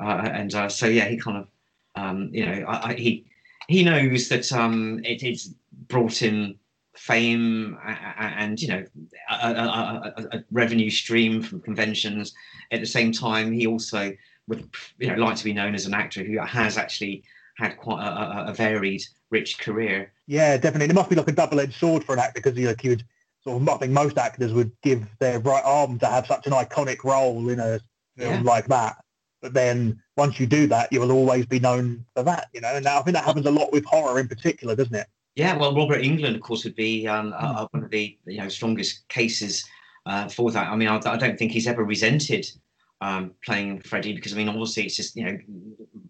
[0.00, 1.48] uh, and uh, so yeah, he kind of
[1.94, 3.26] um, you know I, I, he
[3.68, 5.50] he knows that um, it, it's
[5.88, 6.58] brought in
[6.94, 7.78] fame
[8.18, 8.84] and you know
[9.30, 12.34] a, a, a, revenue stream from conventions.
[12.70, 14.12] At the same time, he also
[14.48, 14.68] would
[14.98, 17.24] you know like to be known as an actor who has actually
[17.56, 20.12] had quite a, varied, rich career.
[20.26, 20.90] Yeah, definitely.
[20.90, 23.04] It must be like a double-edged sword for an actor because you know, he would
[23.42, 26.52] sort of I think most actors would give their right arm to have such an
[26.52, 27.80] iconic role, in film
[28.16, 28.40] yeah.
[28.44, 28.96] like that.
[29.42, 32.74] But then once you do that, you will always be known for that, you know.
[32.74, 35.06] And I think that happens a lot with horror in particular, doesn't it?
[35.34, 37.42] Yeah, well, Robert Englund, of course, would be um, mm.
[37.42, 39.64] uh, one of the you know strongest cases
[40.06, 40.68] uh, for that.
[40.68, 42.50] I mean, I, I, don't think he's ever resented
[43.02, 45.38] um, playing Freddy because I mean, obviously, it's just you know,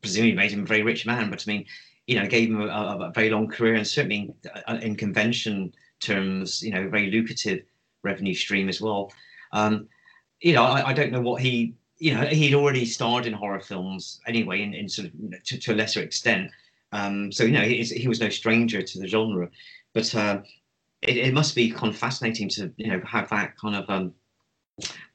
[0.00, 1.66] presumably made him a very rich man, but I mean,
[2.07, 4.32] you know, gave him a, a very long career and certainly
[4.68, 7.62] uh, in convention terms, you know, very lucrative
[8.02, 9.12] revenue stream as well.
[9.52, 9.88] Um,
[10.40, 13.61] you know, I, I, don't know what he, you know, he'd already starred in horror
[13.61, 16.51] films anyway, in, in sort of to, to a lesser extent.
[16.92, 19.49] Um, so you know, he, he, was no stranger to the genre,
[19.92, 20.40] but uh,
[21.03, 24.12] it, it, must be kind of fascinating to you know have that kind of um,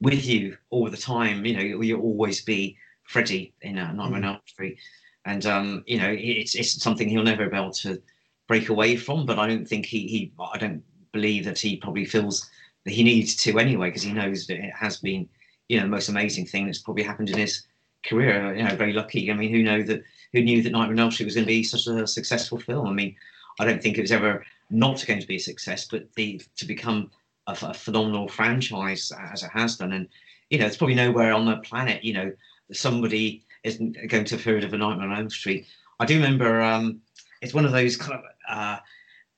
[0.00, 1.46] with you all the time.
[1.46, 4.26] You know, you'll always be Freddy in uh, Nightmare on mm.
[4.26, 4.78] Elm Street,
[5.24, 8.00] and um, you know, it's it's something he'll never be able to
[8.48, 9.24] break away from.
[9.24, 12.50] But I don't think he he I don't believe that he probably feels
[12.84, 15.28] that he needs to anyway because he knows that it has been
[15.68, 17.66] you know the most amazing thing that's probably happened in his
[18.04, 18.54] career.
[18.54, 19.30] You know, very lucky.
[19.30, 20.02] I mean, who know that
[20.32, 22.86] who knew that Nightmare on Elm Street was going to be such a successful film?
[22.86, 23.16] I mean,
[23.60, 26.66] I don't think it was ever not going to be a success, but the to
[26.66, 27.10] become
[27.46, 30.08] a, a phenomenal franchise as it has done, and
[30.50, 32.32] you know, it's probably nowhere on the planet, you know,
[32.72, 35.66] somebody isn't going to have heard of a Nightmare on Elm Street.
[35.98, 37.00] I do remember um,
[37.40, 38.78] it's one of those kind of uh,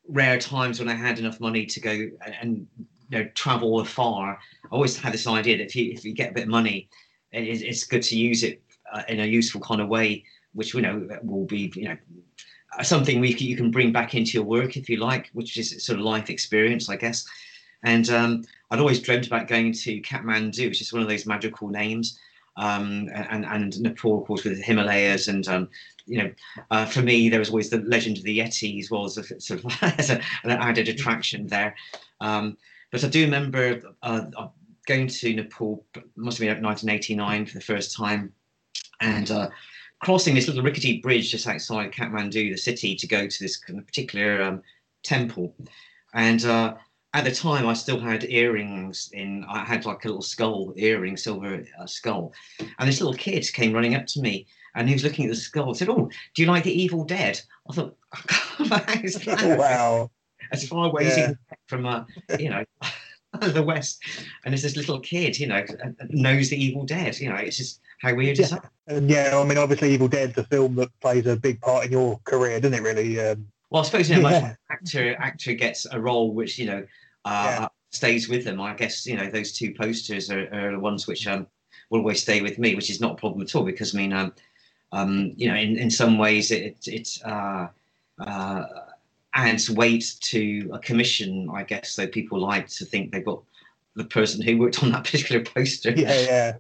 [0.09, 2.09] rare times when I had enough money to go
[2.41, 2.67] and
[3.11, 4.39] you know travel afar.
[4.65, 6.89] I always had this idea that if you if you get a bit of money,
[7.33, 10.83] it, it's good to use it uh, in a useful kind of way, which you
[10.83, 11.97] know will be you know
[12.83, 15.99] something we, you can bring back into your work if you like, which is sort
[15.99, 17.25] of life experience, I guess.
[17.85, 21.69] And um, I'd always dreamt about going to Kathmandu, which is one of those magical
[21.69, 22.19] names,
[22.57, 25.29] um, and and Nepal, of course, with the Himalayas.
[25.29, 25.69] And um,
[26.07, 26.33] you know,
[26.71, 29.41] uh, for me, there was always the legend of the Yeti as well as a
[29.41, 31.75] sort of as a, an added attraction there.
[32.21, 32.57] Um,
[32.95, 34.49] but I do remember uh, uh
[34.87, 35.85] going to Nepal,
[36.15, 38.33] must have been 1989 for the first time,
[39.01, 39.49] and uh,
[40.01, 44.41] crossing this little rickety bridge just outside Kathmandu, the city, to go to this particular
[44.41, 44.63] um,
[45.03, 45.57] temple.
[46.13, 46.75] And uh,
[47.15, 49.45] at the time, I still had earrings in.
[49.49, 52.33] I had like a little skull earring, silver uh, skull,
[52.79, 55.37] and this little kid came running up to me, and he was looking at the
[55.37, 55.71] skull.
[55.71, 57.97] and said, "Oh, do you like the Evil Dead?" I thought,
[59.59, 60.13] "Wow."
[60.53, 61.33] As far away yeah.
[61.67, 62.05] from, uh,
[62.39, 62.65] you know.
[63.41, 64.01] the West,
[64.45, 65.65] and there's this little kid, you know,
[66.11, 67.19] knows the Evil Dead.
[67.19, 68.45] You know, it's just how weird yeah.
[68.45, 68.71] is that?
[68.87, 71.93] And yeah, I mean, obviously, Evil Dead's a film that plays a big part in
[71.93, 72.83] your career, doesn't it?
[72.83, 73.19] Really.
[73.19, 74.55] Um, well, I suppose you know, yeah.
[74.71, 76.87] actor actor gets a role which you know
[77.25, 77.69] uh, yeah.
[77.91, 78.61] stays with them.
[78.61, 81.47] I guess you know those two posters are, are the ones which um,
[81.91, 84.13] will always stay with me, which is not a problem at all because I mean,
[84.13, 84.33] um,
[84.93, 87.69] um, you know, in, in some ways it it uh,
[88.21, 88.65] uh,
[89.35, 91.91] adds weight to a commission, I guess.
[91.91, 93.43] So people like to think they've got
[93.95, 95.91] the person who worked on that particular poster.
[95.91, 96.53] Yeah, yeah.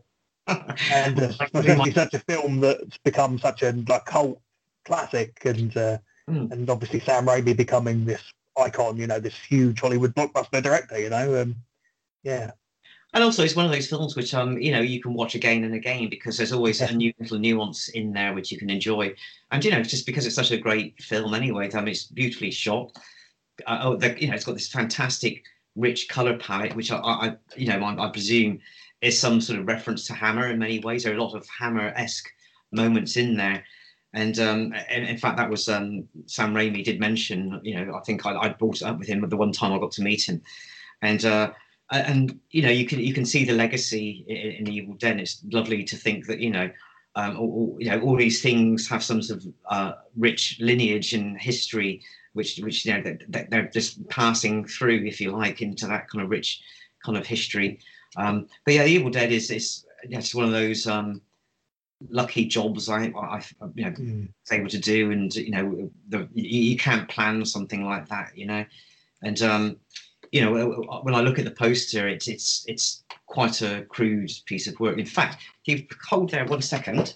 [0.92, 4.40] and uh, especially such a film that's become such a like cult
[4.84, 5.98] classic, and uh,
[6.28, 6.50] mm.
[6.52, 8.22] and obviously Sam Raimi becoming this
[8.58, 11.56] icon, you know, this huge Hollywood blockbuster director, you know, um,
[12.22, 12.52] yeah.
[13.14, 15.62] And also, it's one of those films which, um, you know, you can watch again
[15.62, 16.90] and again because there's always yeah.
[16.90, 19.14] a new little nuance in there which you can enjoy.
[19.52, 22.50] And you know, just because it's such a great film anyway, I mean, it's beautifully
[22.50, 22.90] shot.
[23.66, 25.44] Uh, oh, the, you know, it's got this fantastic,
[25.76, 28.58] rich color palette, which I, I you know, I, I presume
[29.00, 31.04] is some sort of reference to Hammer in many ways.
[31.04, 32.28] There are a lot of Hammer-esque
[32.72, 33.62] moments in there.
[34.12, 37.60] And um, in, in, fact, that was um, Sam Raimi did mention.
[37.62, 39.78] You know, I think I, I brought it up with him the one time I
[39.78, 40.40] got to meet him,
[41.02, 41.50] and uh,
[41.98, 45.20] and you know, you can you can see the legacy in, in Evil Dead.
[45.20, 46.70] It's lovely to think that you know,
[47.16, 51.38] um, all, you know, all these things have some sort of uh, rich lineage and
[51.40, 56.08] history, which which you know they're, they're just passing through, if you like, into that
[56.08, 56.62] kind of rich
[57.04, 57.80] kind of history.
[58.16, 61.20] Um, but yeah, the Evil Dead is is it's one of those um,
[62.10, 63.42] lucky jobs I, I
[63.74, 64.28] you know mm.
[64.42, 68.36] was able to do, and you know the, you, you, can't plan something like that,
[68.36, 68.64] you know,
[69.22, 69.76] and um,
[70.34, 70.50] you know
[71.02, 74.98] when I look at the poster, it's it's it's quite a crude piece of work.
[74.98, 77.14] In fact, if you hold there one second.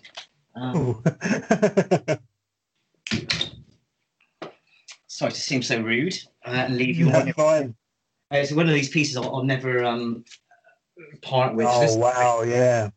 [0.55, 1.03] Um,
[5.07, 6.17] sorry to seem so rude
[6.47, 7.33] uh, and leave you on.
[7.33, 7.75] Fine.
[8.31, 10.25] It's one of these pieces I'll, I'll never um,
[11.23, 12.91] part which oh wow yeah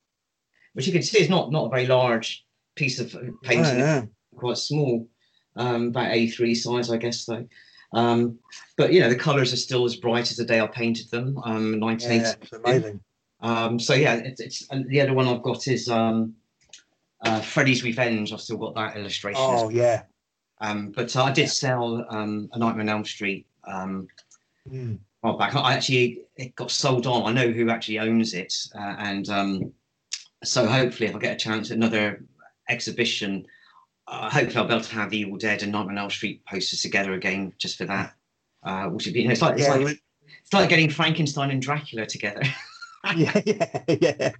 [0.74, 2.46] which you can see is not not a very large
[2.76, 3.12] piece of
[3.44, 4.04] painting oh, yeah.
[4.36, 5.08] quite small
[5.56, 7.46] um, about a3 size i guess though
[7.94, 8.38] um,
[8.78, 11.38] but you know the colors are still as bright as the day i painted them
[11.44, 13.00] um 1980 yeah, it's amazing.
[13.42, 16.36] Um, so yeah it's, it's the other one i've got is um
[17.24, 18.34] uh, freddy's revenge.
[18.34, 19.42] I've still got that illustration.
[19.44, 20.04] Oh yeah.
[20.60, 24.08] Um, but uh, i did sell um, a nightmare on elm street um,
[24.70, 25.56] mm while back.
[25.56, 27.28] I actually it got sold on.
[27.28, 29.72] I know who actually owns it, uh, and um,
[30.44, 32.24] so hopefully, if I get a chance at another
[32.70, 33.46] exhibition,
[34.12, 36.82] hopefully I'll be able to have the Evil Dead and Nightmare on Elm Street posters
[36.82, 38.14] together again, just for that.
[38.64, 40.00] Uh, which would be, you know, it's like it's yeah, like
[40.42, 42.44] it's like getting Frankenstein and Dracula together.
[43.16, 44.32] yeah, yeah, yeah.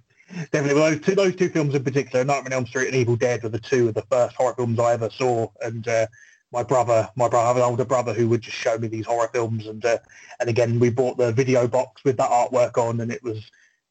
[0.50, 0.74] Definitely.
[0.74, 3.42] Well, those two, those two films in particular, Nightmare on Elm Street and Evil Dead,
[3.42, 6.06] were the two of the first horror films I ever saw, and uh,
[6.52, 9.06] my brother, my brother, I have an older brother who would just show me these
[9.06, 9.98] horror films, and uh,
[10.38, 13.42] and again we bought the video box with that artwork on, and it was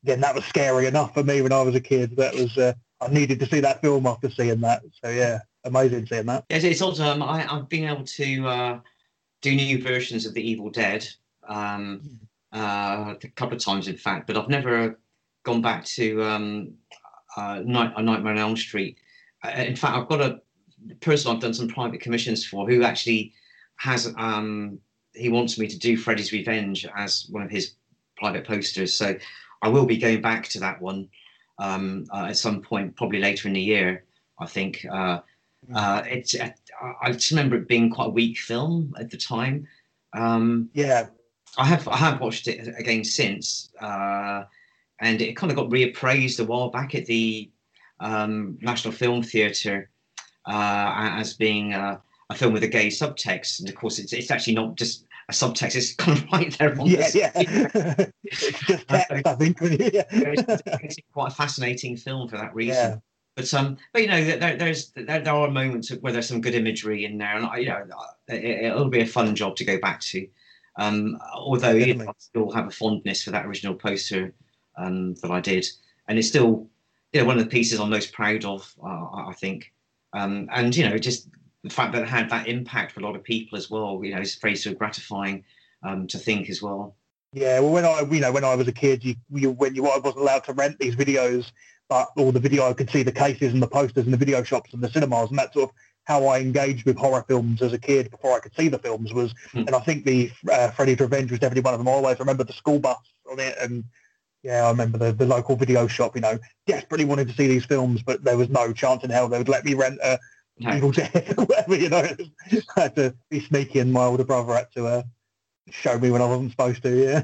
[0.04, 2.16] again, that was scary enough for me when I was a kid.
[2.18, 4.84] That was uh, I needed to see that film after seeing that.
[5.04, 6.46] So yeah, amazing seeing that.
[6.50, 8.80] Yes, it's also um, I, have been able to uh,
[9.42, 11.08] do new versions of The Evil Dead
[11.48, 12.20] um,
[12.54, 15.00] uh, a couple of times, in fact, but I've never
[15.44, 16.74] gone back to um,
[17.38, 18.98] uh, Night, A Nightmare on Elm Street.
[19.44, 20.42] Uh, in fact, I've got a
[21.00, 23.34] person I've done some private commissions for who actually
[23.78, 24.80] has um,
[25.14, 27.74] he wants me to do Freddy's Revenge as one of his
[28.16, 28.94] private posters.
[28.94, 29.18] So
[29.62, 31.10] I will be going back to that one
[31.60, 34.06] um, uh, at some point, probably later in the year.
[34.40, 35.20] I think uh.
[35.74, 36.36] Uh, it's.
[36.36, 36.52] Uh,
[37.02, 39.68] I just remember it being quite a weak film at the time.
[40.14, 41.08] Um, yeah,
[41.58, 41.88] I have.
[41.88, 44.44] I have watched it again since, uh,
[45.00, 47.50] and it kind of got reappraised a while back at the
[48.00, 49.90] um, National Film Theatre
[50.46, 52.02] uh, as being a
[52.36, 55.76] film with a gay subtext, and of course, it's it's actually not just a subtext.
[55.76, 58.06] It's kind of right there on yeah, the yeah.
[58.32, 59.58] just text, I think.
[59.62, 60.04] yeah.
[60.12, 63.02] it's, quite a fascinating film for that reason.
[63.36, 66.56] But um, but you know, there, there's there, there are moments where there's some good
[66.56, 67.86] imagery in there, and I, you know,
[68.28, 70.28] it, will be a fun job to go back to.
[70.78, 74.34] Um, although you know, I still have a fondness for that original poster
[74.78, 75.66] um, that I did,
[76.08, 76.68] and it's still
[77.14, 78.74] you know one of the pieces I'm most proud of.
[78.84, 79.72] Uh, I think,
[80.12, 81.30] um, and you know, just
[81.64, 84.14] the fact that it had that impact for a lot of people as well, you
[84.14, 85.46] know, is very sort of gratifying
[85.84, 86.96] um, to think as well.
[87.34, 89.88] Yeah, well, when I, you know, when I was a kid, you, you when you
[89.88, 91.52] I wasn't allowed to rent these videos,
[91.88, 94.44] but all the video I could see the cases and the posters in the video
[94.44, 97.72] shops and the cinemas, and that's sort of how I engaged with horror films as
[97.72, 99.60] a kid before I could see the films was, hmm.
[99.60, 101.88] and I think the uh, Freddy's Revenge was definitely one of them.
[101.88, 102.98] I always remember the school bus
[103.32, 103.86] on it, and
[104.44, 107.66] yeah, I remember the, the local video shop, you know, desperately wanted to see these
[107.66, 110.20] films, but there was no chance in hell they would let me rent a
[110.60, 110.76] no.
[110.76, 112.08] Evil Dead or whatever, you know.
[112.76, 115.04] I had to be sneaky and my older brother had to uh,
[115.70, 117.24] show me when I wasn't supposed to, yeah.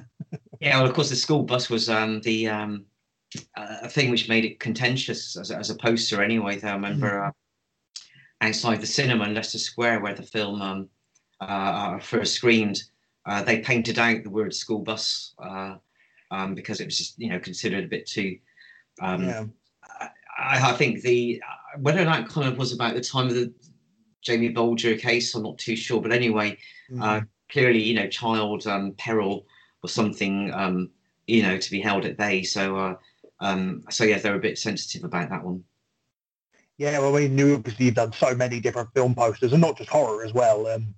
[0.59, 2.85] yeah, well, of course, the school bus was um, the um,
[3.55, 6.57] uh, thing which made it contentious as, as a poster anyway.
[6.57, 7.27] Though I remember mm.
[7.27, 7.31] uh,
[8.41, 10.89] outside the cinema in Leicester Square where the film um,
[11.41, 12.81] uh, uh first screened,
[13.25, 15.75] uh, they painted out the word school bus uh,
[16.31, 18.38] um, because it was just, you know, considered a bit too
[19.01, 19.45] um, yeah.
[20.38, 21.41] I, I, think the
[21.79, 23.53] whether that kind of was about the time of the
[24.21, 26.01] Jamie Bulger case, I'm not too sure.
[26.01, 26.57] But anyway,
[26.91, 27.25] mm-hmm.
[27.49, 29.45] Clearly, you know, child um, peril
[29.81, 30.89] was something um,
[31.27, 32.43] you know to be held at bay.
[32.43, 32.95] So, uh,
[33.39, 35.63] um, so yeah, they're a bit sensitive about that one.
[36.77, 39.89] Yeah, well, we knew obviously you've done so many different film posters, and not just
[39.89, 40.67] horror as well.
[40.67, 40.93] Um,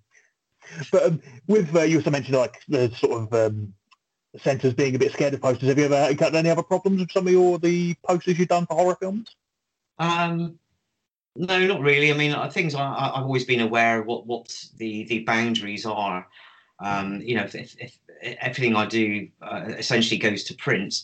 [0.92, 3.74] but um, with uh, you also mentioned like the sort of um,
[4.38, 5.70] centres being a bit scared of posters.
[5.70, 8.66] Have you ever had any other problems with some of your the posters you've done
[8.66, 9.36] for horror films?
[9.98, 10.59] Um,
[11.40, 12.12] no, not really.
[12.12, 16.28] I mean, things I, have always been aware of what what the the boundaries are.
[16.80, 17.98] Um, you know, if, if, if,
[18.42, 21.04] everything I do uh, essentially goes to print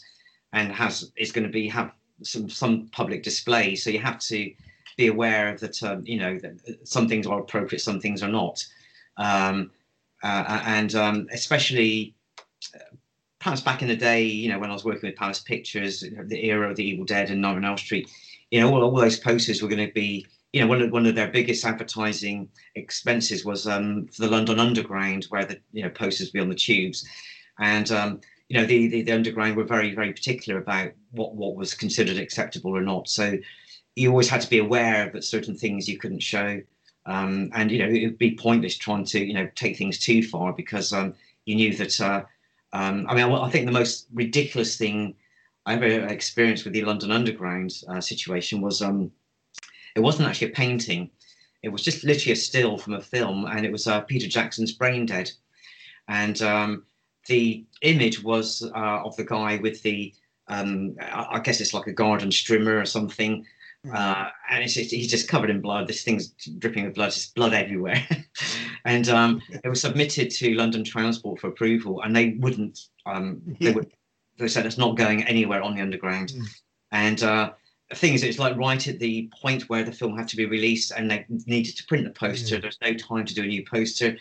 [0.51, 4.51] and has is going to be have some some public display, so you have to
[4.97, 5.81] be aware of that.
[5.81, 8.61] Um, you know, that some things are appropriate, some things are not,
[9.15, 9.71] um,
[10.21, 12.13] uh, and um, especially
[13.39, 16.45] perhaps back in the day, you know, when I was working with Palace Pictures, the
[16.45, 18.09] era of the Evil Dead and Nightmare on Elm Street,
[18.51, 21.05] you know, all, all those posters were going to be, you know, one of one
[21.05, 25.89] of their biggest advertising expenses was um, for the London Underground, where the you know
[25.89, 27.05] posters would be on the tubes,
[27.59, 31.55] and um, you know the, the, the Underground were very very particular about what what
[31.55, 33.09] was considered acceptable or not.
[33.09, 33.37] So
[33.95, 36.61] you always had to be aware that certain things you couldn't show,
[37.05, 40.23] um, and you know it would be pointless trying to you know take things too
[40.23, 41.15] far because um,
[41.45, 41.99] you knew that.
[41.99, 42.23] Uh,
[42.73, 45.15] um, I mean, I, I, think the most ridiculous thing
[45.66, 49.11] I ever experienced with the London Underground uh, situation was um,
[49.95, 51.09] it wasn't actually a painting.
[51.63, 54.72] It was just literally a still from a film, and it was uh, Peter Jackson's
[54.72, 55.32] Brain Dead.
[56.07, 56.84] And um,
[57.28, 60.13] the image was uh, of the guy with the,
[60.47, 63.45] um, I guess it's like a garden strimmer or something,
[63.93, 65.88] uh, and it's, it's, he's just covered in blood.
[65.88, 67.11] This thing's dripping with blood.
[67.11, 68.05] There's blood everywhere.
[68.86, 72.80] and um, it was submitted to London Transport for approval, and they wouldn't.
[73.05, 73.91] Um, they would.
[74.38, 76.29] They said it's not going anywhere on the underground.
[76.29, 76.45] Mm.
[76.91, 77.51] And uh,
[77.89, 80.45] the thing is, it's like right at the point where the film had to be
[80.45, 82.57] released, and they needed to print the poster.
[82.57, 82.61] Mm.
[82.61, 84.17] There's no time to do a new poster.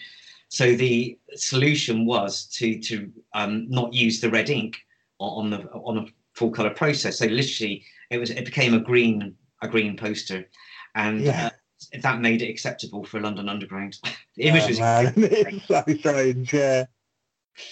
[0.49, 4.77] So the solution was to to um, not use the red ink
[5.19, 7.19] on the on a full color process.
[7.19, 10.49] So literally, it was it became a green a green poster,
[10.95, 11.47] and yeah.
[11.93, 13.99] uh, that made it acceptable for London Underground.
[14.37, 15.63] the image oh, was man.
[15.67, 16.85] so strange, yeah.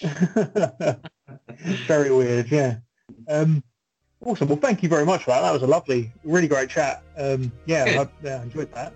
[1.86, 2.76] very weird, yeah.
[3.28, 3.62] Um,
[4.24, 4.48] awesome.
[4.48, 5.40] Well, thank you very much for that.
[5.42, 7.02] That was a lovely, really great chat.
[7.16, 8.94] Um, yeah, I, yeah, I enjoyed that.